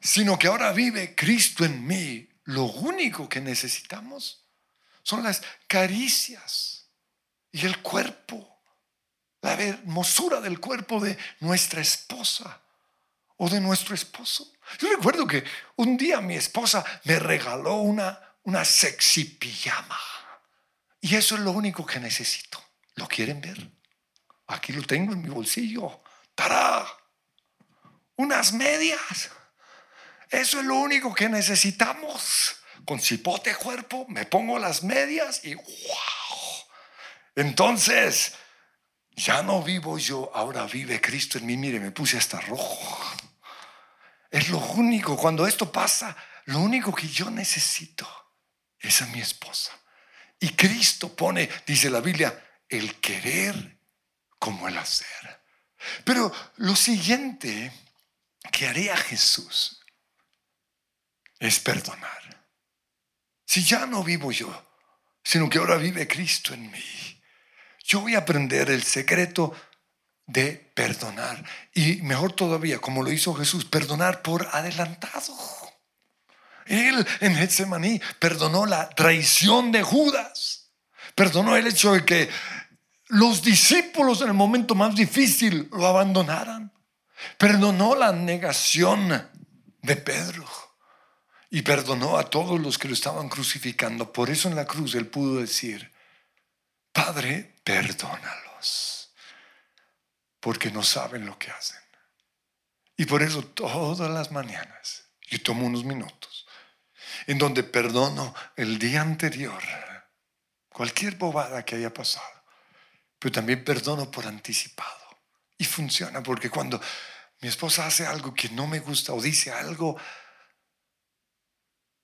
sino 0.00 0.38
que 0.38 0.48
ahora 0.48 0.72
vive 0.72 1.14
Cristo 1.14 1.64
en 1.64 1.86
mí, 1.86 2.28
lo 2.46 2.64
único 2.64 3.28
que 3.28 3.40
necesitamos 3.40 4.44
son 5.02 5.22
las 5.22 5.42
caricias 5.68 6.88
y 7.52 7.66
el 7.66 7.80
cuerpo, 7.82 8.60
la 9.40 9.54
hermosura 9.54 10.40
del 10.40 10.60
cuerpo 10.60 11.00
de 11.00 11.16
nuestra 11.40 11.80
esposa 11.80 12.62
o 13.36 13.48
de 13.48 13.60
nuestro 13.60 13.94
esposo. 13.94 14.52
Yo 14.78 14.88
recuerdo 14.90 15.26
que 15.26 15.44
un 15.76 15.96
día 15.96 16.20
mi 16.20 16.34
esposa 16.34 16.84
me 17.04 17.18
regaló 17.18 17.76
una, 17.76 18.36
una 18.42 18.64
sexy 18.64 19.24
pijama. 19.24 19.98
Y 21.00 21.14
eso 21.14 21.36
es 21.36 21.40
lo 21.42 21.52
único 21.52 21.84
que 21.86 22.00
necesito. 22.00 22.62
¿Lo 22.94 23.06
quieren 23.06 23.40
ver? 23.40 23.70
Aquí 24.48 24.72
lo 24.72 24.82
tengo 24.82 25.12
en 25.12 25.22
mi 25.22 25.28
bolsillo. 25.28 26.02
¡Tará! 26.34 26.86
Unas 28.16 28.52
medias. 28.52 29.30
Eso 30.30 30.60
es 30.60 30.66
lo 30.66 30.76
único 30.76 31.14
que 31.14 31.28
necesitamos. 31.28 32.56
Con 32.84 33.00
cipote 33.00 33.54
cuerpo, 33.54 34.06
me 34.08 34.26
pongo 34.26 34.58
las 34.58 34.82
medias 34.82 35.44
y 35.44 35.54
¡wow! 35.54 35.64
Entonces, 37.34 38.34
ya 39.10 39.42
no 39.42 39.62
vivo 39.62 39.98
yo, 39.98 40.30
ahora 40.34 40.64
vive 40.66 41.00
Cristo 41.00 41.38
en 41.38 41.46
mí. 41.46 41.56
Mire, 41.56 41.80
me 41.80 41.90
puse 41.90 42.16
hasta 42.16 42.40
rojo. 42.40 43.16
Es 44.30 44.48
lo 44.48 44.58
único, 44.58 45.16
cuando 45.16 45.46
esto 45.46 45.72
pasa, 45.72 46.16
lo 46.46 46.60
único 46.60 46.94
que 46.94 47.08
yo 47.08 47.30
necesito 47.30 48.08
es 48.78 49.02
a 49.02 49.06
mi 49.06 49.20
esposa. 49.20 49.72
Y 50.38 50.50
Cristo 50.50 51.14
pone, 51.14 51.48
dice 51.66 51.90
la 51.90 52.00
Biblia, 52.00 52.38
el 52.68 53.00
querer 53.00 53.78
como 54.38 54.68
el 54.68 54.76
hacer. 54.76 55.42
Pero 56.04 56.32
lo 56.56 56.76
siguiente 56.76 57.72
que 58.52 58.68
haría 58.68 58.96
Jesús 58.96 59.80
es 61.38 61.60
perdonar. 61.60 62.46
Si 63.44 63.62
ya 63.62 63.86
no 63.86 64.02
vivo 64.02 64.32
yo, 64.32 64.66
sino 65.22 65.48
que 65.48 65.58
ahora 65.58 65.76
vive 65.76 66.08
Cristo 66.08 66.54
en 66.54 66.70
mí, 66.70 67.22
yo 67.84 68.00
voy 68.00 68.14
a 68.14 68.18
aprender 68.18 68.70
el 68.70 68.82
secreto 68.82 69.54
de 70.26 70.72
perdonar. 70.74 71.44
Y 71.72 72.02
mejor 72.02 72.32
todavía, 72.32 72.78
como 72.78 73.02
lo 73.02 73.12
hizo 73.12 73.34
Jesús, 73.34 73.64
perdonar 73.64 74.22
por 74.22 74.48
adelantado. 74.52 75.34
Él 76.66 77.06
en 77.20 77.36
Getsemaní 77.36 78.00
perdonó 78.18 78.66
la 78.66 78.88
traición 78.90 79.70
de 79.70 79.82
Judas. 79.82 80.72
Perdonó 81.14 81.56
el 81.56 81.68
hecho 81.68 81.92
de 81.92 82.04
que 82.04 82.28
los 83.08 83.42
discípulos 83.42 84.20
en 84.20 84.28
el 84.28 84.34
momento 84.34 84.74
más 84.74 84.94
difícil 84.94 85.68
lo 85.70 85.86
abandonaran. 85.86 86.72
Perdonó 87.38 87.94
la 87.94 88.12
negación 88.12 89.30
de 89.82 89.96
Pedro. 89.96 90.65
Y 91.50 91.62
perdonó 91.62 92.18
a 92.18 92.28
todos 92.28 92.60
los 92.60 92.78
que 92.78 92.88
lo 92.88 92.94
estaban 92.94 93.28
crucificando. 93.28 94.12
Por 94.12 94.30
eso 94.30 94.48
en 94.48 94.56
la 94.56 94.66
cruz 94.66 94.94
él 94.94 95.06
pudo 95.06 95.40
decir, 95.40 95.92
Padre, 96.92 97.54
perdónalos. 97.62 99.12
Porque 100.40 100.70
no 100.70 100.82
saben 100.82 101.26
lo 101.26 101.38
que 101.38 101.50
hacen. 101.50 101.80
Y 102.96 103.04
por 103.04 103.22
eso 103.22 103.42
todas 103.42 104.10
las 104.10 104.32
mañanas 104.32 105.04
yo 105.28 105.42
tomo 105.42 105.66
unos 105.66 105.84
minutos 105.84 106.46
en 107.26 107.38
donde 107.38 107.62
perdono 107.62 108.34
el 108.56 108.78
día 108.78 109.00
anterior, 109.00 109.62
cualquier 110.68 111.16
bobada 111.16 111.64
que 111.64 111.76
haya 111.76 111.92
pasado, 111.92 112.44
pero 113.18 113.32
también 113.32 113.64
perdono 113.64 114.10
por 114.10 114.26
anticipado. 114.26 114.94
Y 115.58 115.64
funciona 115.64 116.22
porque 116.22 116.50
cuando 116.50 116.80
mi 117.40 117.48
esposa 117.48 117.86
hace 117.86 118.06
algo 118.06 118.34
que 118.34 118.50
no 118.50 118.66
me 118.66 118.80
gusta 118.80 119.12
o 119.12 119.20
dice 119.20 119.50
algo, 119.50 119.98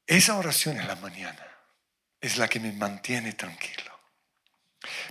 esa 0.06 0.36
oración 0.36 0.78
en 0.78 0.88
la 0.88 0.96
mañana 0.96 1.46
es 2.20 2.36
la 2.36 2.48
que 2.48 2.60
me 2.60 2.72
mantiene 2.72 3.32
tranquilo. 3.32 3.92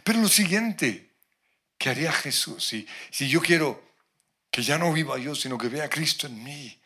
Pero 0.04 0.20
lo 0.20 0.28
siguiente 0.28 1.16
que 1.78 1.90
haría 1.90 2.12
Jesús, 2.12 2.66
si, 2.66 2.88
si 3.10 3.28
yo 3.30 3.42
quiero 3.42 3.96
que 4.50 4.62
ya 4.62 4.78
no 4.78 4.92
viva 4.92 5.18
yo, 5.18 5.34
sino 5.34 5.58
que 5.58 5.70
vea 5.70 5.90
Cristo 5.90 6.28
en 6.28 6.44
mí, 6.44 6.82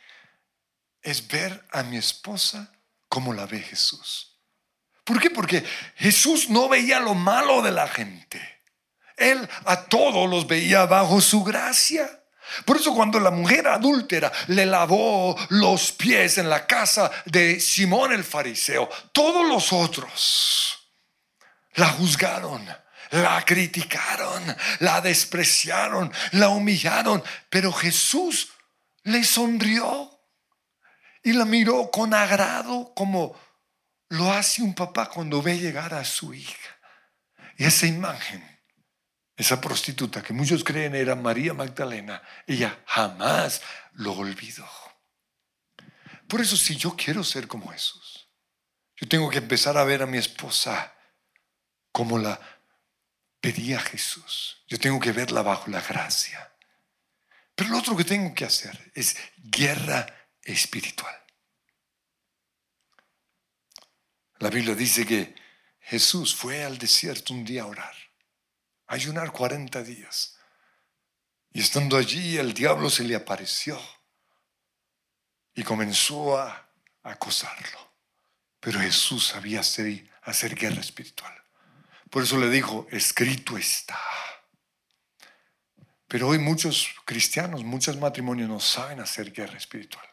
es 1.02 1.28
ver 1.28 1.66
a 1.72 1.84
mi 1.84 1.98
esposa 1.98 2.72
como 3.08 3.34
la 3.34 3.46
ve 3.46 3.60
Jesús. 3.60 4.38
¿Por 5.04 5.22
qué? 5.22 5.30
Porque 5.30 5.64
Jesús 5.96 6.50
no 6.50 6.68
veía 6.68 7.00
lo 7.00 7.14
malo 7.14 7.62
de 7.62 7.72
la 7.72 7.88
gente. 7.88 8.42
Él 9.16 9.48
a 9.66 9.86
todos 9.86 10.30
los 10.30 10.48
veía 10.48 10.86
bajo 10.86 11.22
su 11.22 11.44
gracia. 11.44 12.25
Por 12.66 12.78
eso 12.78 12.94
cuando 12.94 13.20
la 13.20 13.32
mujer 13.32 13.68
adúltera 13.68 14.32
le 14.48 14.66
lavó 14.66 15.36
los 15.50 15.92
pies 15.92 16.38
en 16.38 16.50
la 16.50 16.66
casa 16.66 17.12
de 17.26 17.60
Simón 17.60 18.14
el 18.14 18.24
fariseo, 18.24 18.90
todos 19.12 19.48
los 19.48 19.74
otros 19.74 20.80
la 21.76 21.90
juzgaron, 21.90 22.66
la 23.12 23.44
criticaron, 23.46 24.56
la 24.80 25.02
despreciaron, 25.02 26.12
la 26.32 26.50
humillaron, 26.50 27.24
pero 27.50 27.72
Jesús 27.72 28.50
le 29.04 29.24
sonrió 29.24 30.12
y 31.24 31.34
la 31.34 31.46
miró 31.46 31.90
con 31.92 32.14
agrado 32.14 32.94
como 32.96 33.38
lo 34.10 34.32
hace 34.32 34.62
un 34.62 34.74
papá 34.74 35.10
cuando 35.10 35.42
ve 35.42 35.60
llegar 35.60 35.94
a 35.94 36.06
su 36.06 36.34
hija. 36.34 36.78
Y 37.58 37.66
esa 37.66 37.88
imagen, 37.88 38.55
esa 39.38 39.60
prostituta 39.60 40.24
que 40.24 40.34
muchos 40.34 40.64
creen 40.64 40.96
era 40.96 41.16
María 41.16 41.54
Magdalena, 41.54 42.22
ella 42.48 42.84
jamás 42.86 43.62
lo 43.94 44.14
olvidó. 44.14 44.68
Por 46.28 46.42
eso 46.42 46.56
si 46.58 46.76
yo 46.76 46.96
quiero 46.96 47.24
ser 47.24 47.48
como 47.48 47.72
Jesús, 47.72 48.30
yo 48.98 49.08
tengo 49.08 49.30
que 49.30 49.40
empezar 49.40 49.78
a 49.78 49.84
ver 49.84 50.02
a 50.02 50.06
mi 50.08 50.18
esposa 50.18 50.94
como 51.92 52.18
la 52.18 52.40
pedía 53.42 53.80
Jesús. 53.80 54.64
Yo 54.68 54.80
tengo 54.80 55.00
que 55.00 55.12
verla 55.12 55.42
bajo 55.42 55.70
la 55.70 55.82
gracia. 55.82 56.52
Pero 57.54 57.70
lo 57.70 57.78
otro 57.78 57.96
que 57.96 58.04
tengo 58.04 58.34
que 58.34 58.46
hacer 58.46 58.92
es 58.96 59.16
guerra 59.38 60.06
espiritual. 60.42 61.16
La 64.40 64.50
Biblia 64.50 64.76
dice 64.76 65.06
que 65.06 65.36
Jesús 65.80 66.36
fue 66.36 66.64
al 66.64 66.78
desierto 66.78 67.34
un 67.34 67.46
día 67.46 67.64
a 67.64 67.68
orar, 67.68 67.96
ayunar 68.88 69.32
40 69.32 69.84
días. 69.84 70.38
Y 71.52 71.62
estando 71.62 71.98
allí, 71.98 72.38
el 72.38 72.54
diablo 72.54 72.90
se 72.90 73.04
le 73.04 73.16
apareció 73.16 73.80
y 75.54 75.64
comenzó 75.64 76.38
a 76.38 76.70
acosarlo. 77.04 77.94
Pero 78.60 78.80
Jesús 78.80 79.28
sabía 79.28 79.62
hacer, 79.62 80.10
hacer 80.24 80.56
guerra 80.56 80.82
espiritual. 80.82 81.34
Por 82.10 82.24
eso 82.24 82.38
le 82.38 82.50
dijo, 82.50 82.88
escrito 82.92 83.58
está. 83.58 84.00
Pero 86.08 86.30
hoy 86.30 86.40
muchos 86.40 86.90
cristianos, 87.06 87.64
muchos 87.64 87.98
matrimonios 87.98 88.50
no 88.50 88.60
saben 88.60 89.00
hacer 89.00 89.32
guerra 89.32 89.58
espiritual 89.58 90.06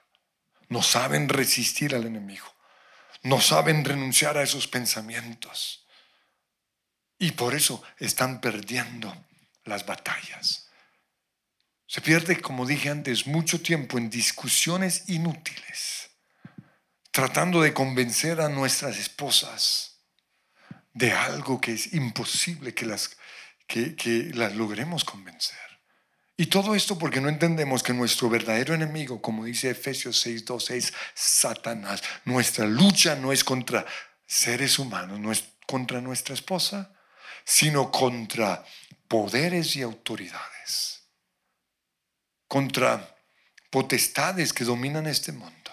no 0.72 0.82
saben 0.82 1.28
resistir 1.28 1.94
al 1.94 2.06
enemigo, 2.06 2.46
no 3.22 3.40
saben 3.40 3.84
renunciar 3.84 4.38
a 4.38 4.42
esos 4.42 4.66
pensamientos. 4.66 5.81
Y 7.22 7.30
por 7.30 7.54
eso 7.54 7.80
están 8.00 8.40
perdiendo 8.40 9.14
las 9.64 9.86
batallas. 9.86 10.68
Se 11.86 12.00
pierde, 12.00 12.40
como 12.40 12.66
dije 12.66 12.90
antes, 12.90 13.28
mucho 13.28 13.62
tiempo 13.62 13.96
en 13.96 14.10
discusiones 14.10 15.08
inútiles, 15.08 16.10
tratando 17.12 17.62
de 17.62 17.72
convencer 17.72 18.40
a 18.40 18.48
nuestras 18.48 18.98
esposas 18.98 20.00
de 20.94 21.12
algo 21.12 21.60
que 21.60 21.74
es 21.74 21.94
imposible 21.94 22.74
que 22.74 22.86
las, 22.86 23.16
que, 23.68 24.32
las 24.34 24.56
logremos 24.56 25.04
convencer. 25.04 25.60
Y 26.36 26.46
todo 26.46 26.74
esto 26.74 26.98
porque 26.98 27.20
no 27.20 27.28
entendemos 27.28 27.84
que 27.84 27.94
nuestro 27.94 28.30
verdadero 28.30 28.74
enemigo, 28.74 29.22
como 29.22 29.44
dice 29.44 29.70
Efesios 29.70 30.26
6.2, 30.26 30.72
es 30.72 30.92
Satanás. 31.14 32.02
Nuestra 32.24 32.66
lucha 32.66 33.14
no 33.14 33.30
es 33.30 33.44
contra 33.44 33.86
seres 34.26 34.80
humanos, 34.80 35.20
no 35.20 35.30
es 35.30 35.44
contra 35.68 36.00
nuestra 36.00 36.34
esposa, 36.34 36.91
sino 37.44 37.90
contra 37.90 38.64
poderes 39.08 39.76
y 39.76 39.82
autoridades, 39.82 41.08
contra 42.48 43.16
potestades 43.70 44.52
que 44.52 44.64
dominan 44.64 45.06
este 45.06 45.32
mundo 45.32 45.70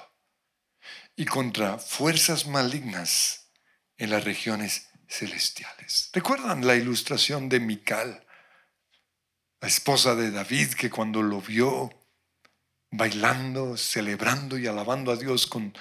y 1.15 1.25
contra 1.25 1.77
fuerzas 1.77 2.47
malignas 2.47 3.51
en 3.97 4.09
las 4.11 4.23
regiones 4.23 4.87
celestiales. 5.07 6.09
¿Recuerdan 6.13 6.65
la 6.65 6.75
ilustración 6.75 7.49
de 7.49 7.59
Mical? 7.59 8.25
la 9.61 9.67
esposa 9.67 10.15
de 10.15 10.31
David, 10.31 10.73
que 10.73 10.89
cuando 10.89 11.21
lo 11.21 11.41
vio 11.41 11.89
bailando, 12.91 13.77
celebrando 13.77 14.57
y 14.57 14.67
alabando 14.67 15.11
a 15.11 15.15
Dios 15.15 15.47
con, 15.47 15.73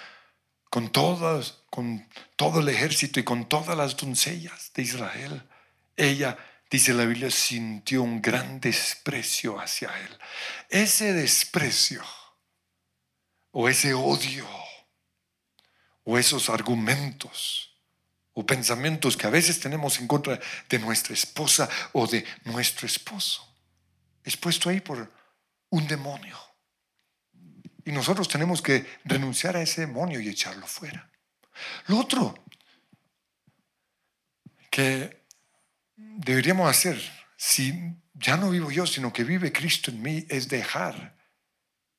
con, 0.69 0.89
con 1.71 2.09
todo 2.37 2.61
el 2.61 2.69
ejército 2.69 3.21
y 3.21 3.25
con 3.25 3.49
todas 3.49 3.77
las 3.77 3.97
doncellas 3.97 4.73
de 4.75 4.83
Israel, 4.83 5.49
ella, 5.99 6.39
dice 6.71 6.95
la 6.95 7.05
Biblia, 7.05 7.31
sintió 7.31 8.03
un 8.03 8.23
gran 8.23 8.61
desprecio 8.61 9.61
hacia 9.61 9.89
él. 9.99 10.19
Ese 10.71 11.13
desprecio 11.13 12.03
o 13.51 13.69
ese 13.69 13.93
odio 13.93 14.47
o 16.05 16.17
esos 16.17 16.49
argumentos 16.49 17.77
o 18.33 18.47
pensamientos 18.47 19.17
que 19.17 19.27
a 19.27 19.31
veces 19.31 19.59
tenemos 19.59 19.99
en 19.99 20.07
contra 20.07 20.39
de 20.69 20.79
nuestra 20.79 21.13
esposa 21.13 21.69
o 21.93 22.07
de 22.07 22.25
nuestro 22.45 22.87
esposo. 22.87 23.45
Es 24.23 24.37
puesto 24.37 24.71
ahí 24.71 24.81
por 24.81 25.13
un 25.71 25.89
demonio. 25.89 26.39
Y 27.85 27.91
nosotros 27.91 28.29
tenemos 28.29 28.63
que 28.63 29.01
renunciar 29.05 29.57
a 29.57 29.63
ese 29.63 29.83
demonio 29.83 30.21
y 30.21 30.29
echarlo 30.29 30.67
fuera. 30.67 31.11
Lo 31.87 31.99
otro 31.99 32.45
que 34.71 35.27
deberíamos 35.99 36.71
hacer, 36.71 37.01
si 37.37 37.75
ya 38.15 38.37
no 38.37 38.51
vivo 38.51 38.71
yo, 38.71 38.87
sino 38.87 39.13
que 39.13 39.25
vive 39.25 39.53
Cristo 39.53 39.91
en 39.91 40.03
mí, 40.03 40.27
es 40.29 40.49
dejar 40.49 41.17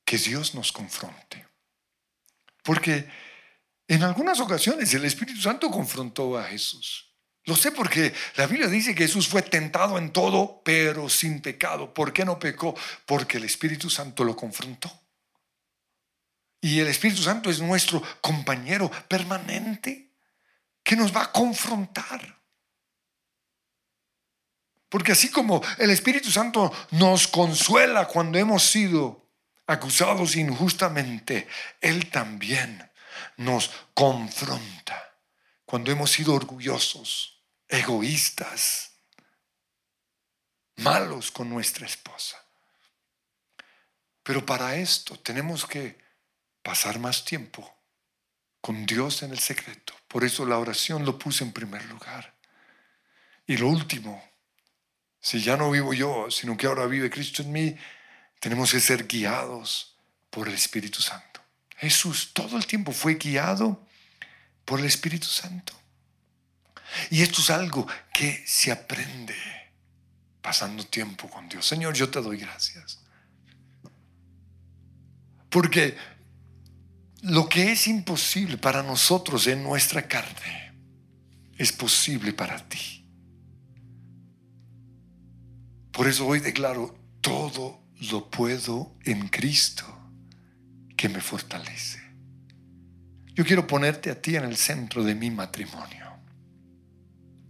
que 0.06 0.18
Dios 0.18 0.56
nos 0.56 0.72
confronte. 0.72 1.46
Porque 2.64 3.10
en 3.88 4.04
algunas 4.04 4.40
ocasiones 4.40 4.94
el 4.94 5.06
Espíritu 5.06 5.42
Santo 5.42 5.70
confrontó 5.70 6.38
a 6.38 6.44
Jesús. 6.46 7.14
Lo 7.46 7.56
sé 7.56 7.72
porque 7.72 8.14
la 8.36 8.46
Biblia 8.46 8.68
dice 8.68 8.94
que 8.94 9.06
Jesús 9.08 9.28
fue 9.28 9.42
tentado 9.42 9.98
en 9.98 10.12
todo, 10.12 10.62
pero 10.64 11.10
sin 11.10 11.42
pecado. 11.42 11.94
¿Por 11.94 12.14
qué 12.14 12.24
no 12.26 12.38
pecó? 12.38 12.76
Porque 13.06 13.38
el 13.38 13.46
Espíritu 13.46 13.90
Santo 13.90 14.24
lo 14.24 14.36
confrontó. 14.36 14.92
Y 16.62 16.80
el 16.80 16.88
Espíritu 16.88 17.24
Santo 17.24 17.50
es 17.50 17.60
nuestro 17.62 18.04
compañero 18.22 18.92
permanente 19.08 20.12
que 20.84 20.96
nos 20.96 21.16
va 21.16 21.24
a 21.24 21.32
confrontar. 21.32 22.39
Porque 24.90 25.12
así 25.12 25.30
como 25.30 25.62
el 25.78 25.92
Espíritu 25.92 26.32
Santo 26.32 26.74
nos 26.92 27.28
consuela 27.28 28.08
cuando 28.08 28.40
hemos 28.40 28.64
sido 28.64 29.30
acusados 29.68 30.36
injustamente, 30.36 31.48
Él 31.80 32.10
también 32.10 32.90
nos 33.38 33.70
confronta 33.94 35.16
cuando 35.64 35.92
hemos 35.92 36.12
sido 36.12 36.34
orgullosos, 36.34 37.40
egoístas, 37.68 38.94
malos 40.78 41.30
con 41.30 41.50
nuestra 41.50 41.86
esposa. 41.86 42.38
Pero 44.24 44.46
para 44.46 44.76
esto 44.76 45.20
tenemos 45.20 45.66
que 45.66 46.00
pasar 46.64 47.00
más 47.00 47.24
tiempo 47.24 47.76
con 48.62 48.86
Dios 48.86 49.24
en 49.24 49.32
el 49.32 49.40
secreto. 49.40 49.94
Por 50.08 50.24
eso 50.24 50.46
la 50.46 50.58
oración 50.58 51.06
lo 51.06 51.18
puse 51.18 51.44
en 51.44 51.54
primer 51.54 51.86
lugar. 51.86 52.34
Y 53.46 53.58
lo 53.58 53.68
último, 53.68 54.29
si 55.22 55.42
ya 55.42 55.58
no 55.58 55.72
vivo 55.72 55.94
yo, 55.94 56.30
sino 56.32 56.56
que 56.56 56.68
ahora 56.68 56.86
vive 56.86 57.10
Cristo 57.10 57.42
en 57.42 57.52
mí, 57.52 57.76
tenemos 58.40 58.72
que 58.72 58.80
ser 58.80 59.08
guiados 59.08 59.96
por 60.30 60.48
el 60.48 60.54
Espíritu 60.54 61.02
Santo. 61.02 61.42
Jesús 61.78 62.32
todo 62.34 62.58
el 62.58 62.66
tiempo 62.66 62.92
fue 62.92 63.16
guiado 63.16 63.86
por 64.66 64.80
el 64.80 64.86
Espíritu 64.86 65.28
Santo. 65.28 65.74
Y 67.10 67.22
esto 67.22 67.42
es 67.42 67.50
algo 67.50 67.88
que 68.14 68.44
se 68.46 68.72
aprende 68.72 69.36
pasando 70.42 70.86
tiempo 70.86 71.30
con 71.30 71.48
Dios. 71.48 71.66
Señor, 71.66 71.94
yo 71.94 72.10
te 72.10 72.22
doy 72.22 72.38
gracias. 72.38 73.00
Porque 75.50 75.98
lo 77.22 77.50
que 77.50 77.72
es 77.72 77.88
imposible 77.88 78.58
para 78.58 78.84
nosotros 78.84 79.48
en 79.48 79.64
nuestra 79.64 80.08
carne 80.08 80.74
es 81.58 81.72
posible 81.72 82.34
para 82.34 82.68
ti. 82.68 82.99
Por 86.00 86.08
eso 86.08 86.26
hoy 86.26 86.40
declaro, 86.40 86.96
todo 87.20 87.84
lo 88.10 88.32
puedo 88.32 88.96
en 89.04 89.28
Cristo 89.28 89.84
que 90.96 91.10
me 91.10 91.20
fortalece. 91.20 92.00
Yo 93.36 93.44
quiero 93.44 93.68
ponerte 93.68 94.10
a 94.10 94.22
ti 94.22 94.38
en 94.38 94.46
el 94.46 94.56
centro 94.56 95.04
de 95.04 95.14
mi 95.14 95.30
matrimonio. 95.30 96.06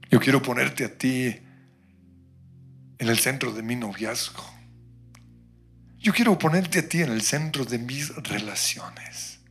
Yo 0.10 0.20
quiero 0.20 0.42
ponerte 0.42 0.84
a 0.84 0.98
ti 0.98 1.26
en 2.98 3.08
el 3.08 3.20
centro 3.20 3.52
de 3.52 3.62
mi 3.62 3.76
noviazgo. 3.76 4.52
Yo 6.00 6.12
quiero 6.12 6.36
ponerte 6.40 6.80
a 6.80 6.90
ti 6.90 7.04
en 7.04 7.12
el 7.12 7.22
centro 7.22 7.66
de 7.66 7.78
mis 7.78 8.16
relaciones. 8.16 9.42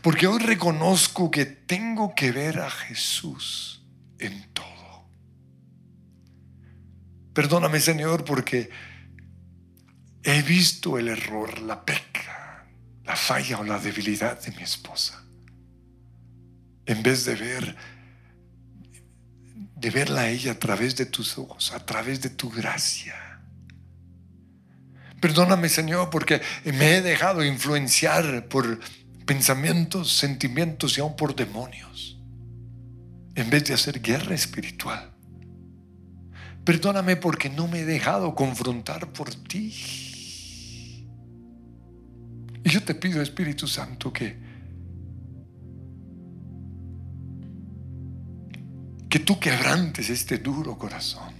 Porque 0.00 0.26
hoy 0.26 0.38
reconozco 0.38 1.30
que 1.30 1.44
tengo 1.44 2.14
que 2.14 2.32
ver 2.32 2.58
a 2.58 2.70
Jesús 2.70 3.84
en. 4.18 4.55
Perdóname 7.36 7.78
Señor 7.78 8.24
porque 8.24 8.70
he 10.24 10.42
visto 10.42 10.98
el 10.98 11.06
error, 11.08 11.60
la 11.60 11.84
peca 11.84 12.26
la 13.06 13.16
falla 13.16 13.60
o 13.60 13.64
la 13.64 13.78
debilidad 13.78 14.40
de 14.40 14.50
mi 14.52 14.62
esposa. 14.62 15.22
En 16.84 17.02
vez 17.02 17.24
de 17.24 17.34
ver, 17.36 17.76
de 19.76 19.90
verla 19.90 20.22
a 20.22 20.28
ella 20.28 20.52
a 20.52 20.58
través 20.58 20.96
de 20.96 21.06
tus 21.06 21.38
ojos, 21.38 21.72
a 21.72 21.84
través 21.84 22.20
de 22.20 22.30
tu 22.30 22.50
gracia. 22.50 23.14
Perdóname, 25.20 25.68
Señor, 25.68 26.10
porque 26.10 26.40
me 26.64 26.96
he 26.96 27.02
dejado 27.02 27.44
influenciar 27.44 28.48
por 28.48 28.80
pensamientos, 29.24 30.12
sentimientos 30.12 30.98
y 30.98 31.00
aún 31.00 31.16
por 31.16 31.34
demonios, 31.34 32.18
en 33.34 33.50
vez 33.50 33.64
de 33.64 33.74
hacer 33.74 34.00
guerra 34.00 34.34
espiritual. 34.34 35.15
Perdóname 36.66 37.14
porque 37.14 37.48
no 37.48 37.68
me 37.68 37.82
he 37.82 37.84
dejado 37.84 38.34
confrontar 38.34 39.12
por 39.12 39.32
ti. 39.32 39.72
Y 42.64 42.68
yo 42.68 42.82
te 42.82 42.96
pido, 42.96 43.22
Espíritu 43.22 43.68
Santo, 43.68 44.12
que, 44.12 44.36
que 49.08 49.20
tú 49.20 49.38
quebrantes 49.38 50.10
este 50.10 50.38
duro 50.38 50.76
corazón. 50.76 51.34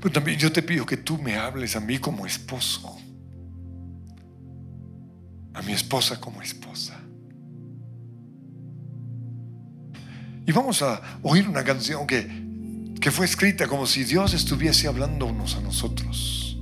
Pero 0.00 0.12
también 0.12 0.38
yo 0.38 0.52
te 0.52 0.62
pido 0.62 0.86
que 0.86 0.98
tú 0.98 1.18
me 1.18 1.34
hables 1.34 1.74
a 1.74 1.80
mí 1.80 1.98
como 1.98 2.26
esposo, 2.26 2.96
a 5.54 5.62
mi 5.62 5.72
esposa 5.72 6.20
como 6.20 6.40
esposa. 6.40 7.00
Y 10.46 10.52
vamos 10.52 10.82
a 10.82 11.18
oír 11.22 11.48
una 11.48 11.64
canción 11.64 12.06
que, 12.06 12.43
que 13.04 13.10
fue 13.10 13.26
escrita 13.26 13.66
como 13.66 13.86
si 13.86 14.02
Dios 14.02 14.32
estuviese 14.32 14.88
hablándonos 14.88 15.56
a 15.56 15.60
nosotros. 15.60 16.56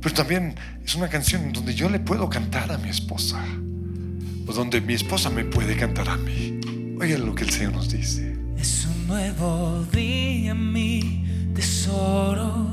Pero 0.00 0.14
también 0.14 0.54
es 0.84 0.94
una 0.94 1.08
canción 1.08 1.52
donde 1.52 1.74
yo 1.74 1.90
le 1.90 1.98
puedo 1.98 2.30
cantar 2.30 2.70
a 2.70 2.78
mi 2.78 2.88
esposa. 2.88 3.44
O 4.46 4.52
donde 4.52 4.80
mi 4.80 4.94
esposa 4.94 5.28
me 5.28 5.44
puede 5.44 5.76
cantar 5.76 6.08
a 6.08 6.16
mí. 6.18 6.60
Oigan 7.00 7.26
lo 7.26 7.34
que 7.34 7.42
el 7.42 7.50
Señor 7.50 7.72
nos 7.72 7.90
dice. 7.90 8.38
Es 8.56 8.86
un 8.86 9.08
nuevo 9.08 9.84
día, 9.92 10.54
mi 10.54 11.50
tesoro. 11.52 12.68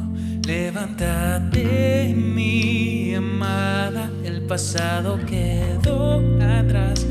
Levántate, 0.46 2.14
mi 2.16 3.16
amada. 3.16 4.12
El 4.24 4.44
pasado 4.44 5.20
quedó 5.26 6.22
atrás. 6.40 7.04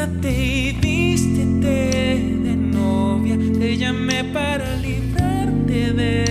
Y 0.00 0.72
vístete 0.80 2.18
te 3.58 3.76
llamé 3.76 4.22
para 4.32 4.76
librarte 4.76 5.92
del 5.92 6.27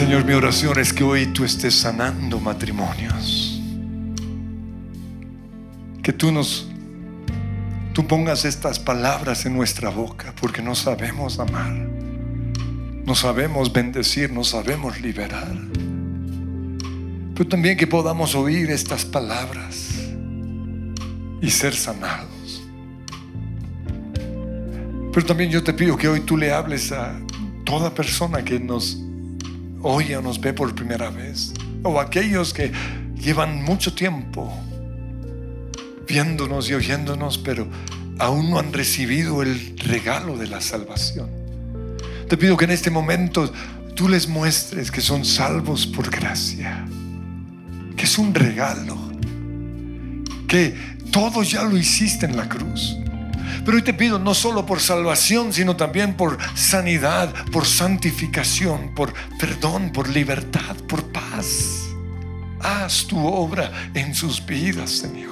Señor, 0.00 0.24
mi 0.24 0.32
oración 0.32 0.78
es 0.78 0.94
que 0.94 1.04
hoy 1.04 1.26
tú 1.26 1.44
estés 1.44 1.74
sanando 1.74 2.40
matrimonios. 2.40 3.60
Que 6.02 6.10
tú 6.10 6.32
nos, 6.32 6.66
tú 7.92 8.06
pongas 8.06 8.46
estas 8.46 8.78
palabras 8.78 9.44
en 9.44 9.54
nuestra 9.54 9.90
boca, 9.90 10.32
porque 10.40 10.62
no 10.62 10.74
sabemos 10.74 11.38
amar, 11.38 11.72
no 13.04 13.14
sabemos 13.14 13.70
bendecir, 13.70 14.32
no 14.32 14.42
sabemos 14.42 14.98
liberar. 15.02 15.54
Pero 17.34 17.46
también 17.46 17.76
que 17.76 17.86
podamos 17.86 18.34
oír 18.34 18.70
estas 18.70 19.04
palabras 19.04 19.90
y 21.42 21.50
ser 21.50 21.74
sanados. 21.74 22.62
Pero 25.12 25.26
también 25.26 25.50
yo 25.50 25.62
te 25.62 25.74
pido 25.74 25.94
que 25.98 26.08
hoy 26.08 26.20
tú 26.20 26.38
le 26.38 26.54
hables 26.54 26.90
a 26.90 27.20
toda 27.66 27.94
persona 27.94 28.42
que 28.42 28.58
nos 28.58 29.09
oye 29.82 30.16
o 30.16 30.22
nos 30.22 30.40
ve 30.40 30.52
por 30.52 30.74
primera 30.74 31.10
vez, 31.10 31.52
o 31.82 32.00
aquellos 32.00 32.52
que 32.52 32.72
llevan 33.16 33.62
mucho 33.62 33.94
tiempo 33.94 34.52
viéndonos 36.06 36.68
y 36.68 36.74
oyéndonos, 36.74 37.38
pero 37.38 37.68
aún 38.18 38.50
no 38.50 38.58
han 38.58 38.72
recibido 38.72 39.42
el 39.42 39.78
regalo 39.78 40.36
de 40.36 40.48
la 40.48 40.60
salvación. 40.60 41.30
Te 42.28 42.36
pido 42.36 42.56
que 42.56 42.64
en 42.64 42.72
este 42.72 42.90
momento 42.90 43.52
tú 43.94 44.08
les 44.08 44.28
muestres 44.28 44.90
que 44.90 45.00
son 45.00 45.24
salvos 45.24 45.86
por 45.86 46.10
gracia, 46.10 46.84
que 47.96 48.04
es 48.04 48.18
un 48.18 48.34
regalo, 48.34 48.96
que 50.48 50.74
todo 51.12 51.42
ya 51.42 51.62
lo 51.62 51.76
hiciste 51.76 52.26
en 52.26 52.36
la 52.36 52.48
cruz. 52.48 52.96
Pero 53.64 53.76
hoy 53.76 53.82
te 53.82 53.94
pido 53.94 54.18
no 54.18 54.34
solo 54.34 54.66
por 54.66 54.80
salvación, 54.80 55.52
sino 55.52 55.76
también 55.76 56.14
por 56.14 56.38
sanidad, 56.54 57.34
por 57.52 57.66
santificación, 57.66 58.94
por 58.94 59.12
perdón, 59.38 59.92
por 59.92 60.08
libertad, 60.08 60.76
por 60.88 61.04
paz. 61.12 61.88
Haz 62.60 63.06
tu 63.06 63.18
obra 63.26 63.70
en 63.94 64.14
sus 64.14 64.44
vidas, 64.44 64.90
Señor. 64.90 65.30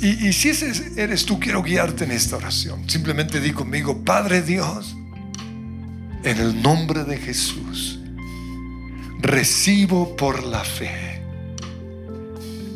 Y, 0.00 0.32
si 0.34 0.50
ese 0.50 0.92
eres 1.02 1.24
tú, 1.24 1.40
quiero 1.40 1.62
guiarte 1.62 2.04
en 2.04 2.12
esta 2.12 2.36
oración. 2.36 2.88
Simplemente 2.88 3.40
di 3.40 3.52
conmigo, 3.52 4.04
Padre 4.04 4.42
Dios, 4.42 4.94
en 6.22 6.38
el 6.38 6.60
nombre 6.62 7.04
de 7.04 7.16
Jesús, 7.16 7.98
recibo 9.20 10.14
por 10.14 10.44
la 10.44 10.62
fe 10.64 11.22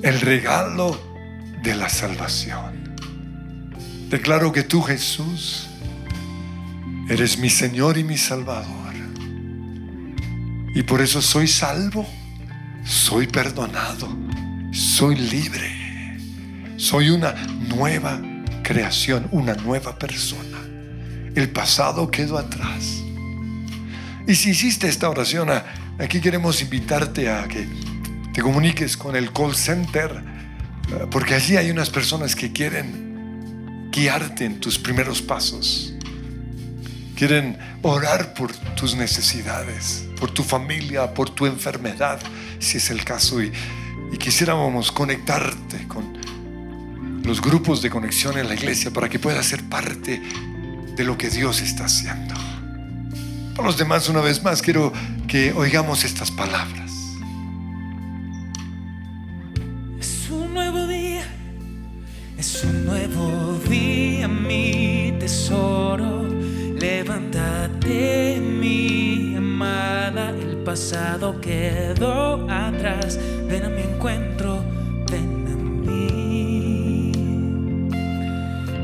el 0.02 0.18
regalo 0.20 0.98
de 1.62 1.74
la 1.74 1.90
salvación. 1.90 2.79
Declaro 4.10 4.52
que 4.52 4.62
tú, 4.62 4.82
Jesús, 4.82 5.68
eres 7.08 7.38
mi 7.38 7.48
Señor 7.48 7.96
y 7.96 8.04
mi 8.04 8.18
Salvador. 8.18 8.76
Y 10.74 10.82
por 10.82 11.00
eso 11.00 11.22
soy 11.22 11.48
salvo, 11.48 12.06
soy 12.84 13.26
perdonado, 13.26 14.08
soy 14.72 15.16
libre 15.16 15.80
soy 16.80 17.10
una 17.10 17.34
nueva 17.68 18.20
creación, 18.62 19.28
una 19.32 19.54
nueva 19.54 19.98
persona. 19.98 20.58
El 21.34 21.50
pasado 21.50 22.10
quedó 22.10 22.38
atrás. 22.38 23.02
Y 24.26 24.34
si 24.34 24.50
hiciste 24.50 24.88
esta 24.88 25.10
oración, 25.10 25.50
aquí 25.98 26.20
queremos 26.20 26.62
invitarte 26.62 27.30
a 27.30 27.46
que 27.46 27.68
te 28.32 28.40
comuniques 28.40 28.96
con 28.96 29.14
el 29.14 29.30
call 29.30 29.54
center, 29.54 30.24
eh, 30.88 31.06
porque 31.10 31.34
allí 31.34 31.58
hay 31.58 31.70
unas 31.70 31.90
personas 31.90 32.34
que 32.34 32.50
quieren 32.50 33.09
guiarte 33.90 34.44
en 34.44 34.60
tus 34.60 34.78
primeros 34.78 35.20
pasos. 35.22 35.92
Quieren 37.16 37.58
orar 37.82 38.34
por 38.34 38.52
tus 38.76 38.94
necesidades, 38.94 40.06
por 40.18 40.30
tu 40.30 40.42
familia, 40.42 41.12
por 41.12 41.30
tu 41.30 41.46
enfermedad, 41.46 42.20
si 42.58 42.78
es 42.78 42.90
el 42.90 43.04
caso. 43.04 43.42
Y, 43.42 43.52
y 44.12 44.16
quisiéramos 44.16 44.90
conectarte 44.90 45.86
con 45.86 46.18
los 47.24 47.40
grupos 47.40 47.82
de 47.82 47.90
conexión 47.90 48.38
en 48.38 48.48
la 48.48 48.54
iglesia 48.54 48.90
para 48.90 49.08
que 49.08 49.18
pueda 49.18 49.42
ser 49.42 49.62
parte 49.64 50.20
de 50.96 51.04
lo 51.04 51.16
que 51.16 51.30
Dios 51.30 51.60
está 51.60 51.84
haciendo. 51.84 52.34
Para 53.54 53.66
los 53.66 53.76
demás, 53.76 54.08
una 54.08 54.20
vez 54.20 54.42
más, 54.42 54.62
quiero 54.62 54.92
que 55.28 55.52
oigamos 55.52 56.04
estas 56.04 56.30
palabras. 56.30 56.90
Es 59.98 60.30
un 60.30 60.54
nuevo 60.54 60.86
es 62.40 62.64
un 62.64 62.86
nuevo 62.86 63.58
día, 63.68 64.26
mi 64.26 65.12
tesoro. 65.18 66.26
Levántate, 66.74 68.40
mi 68.40 69.34
amada, 69.36 70.30
el 70.30 70.56
pasado 70.64 71.38
quedó 71.38 72.50
atrás. 72.50 73.20
Ven 73.46 73.64
a 73.64 73.68
mi 73.68 73.82
encuentro 73.82 74.64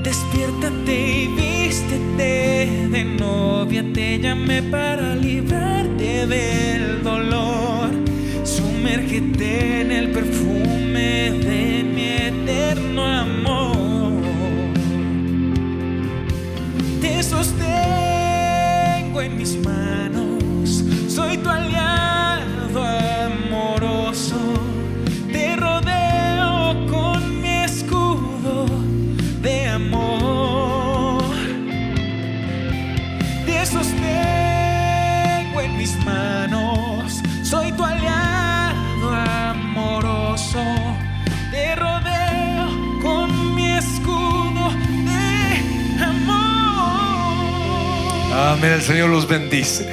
Despiértate 0.03 0.95
y 0.95 1.27
vístete 1.35 2.89
de 2.93 3.05
novia, 3.19 3.83
te 3.93 4.21
llamé 4.21 4.63
para 4.63 5.17
librarte 5.17 6.27
del 6.27 7.03
dolor. 7.03 7.89
Sumérgete 8.45 9.81
en 9.81 9.91
el 9.91 10.13
perfume 10.13 10.36
Amén. 48.57 48.73
El 48.73 48.81
Señor 48.83 49.11
los 49.11 49.29
bendice. 49.29 49.87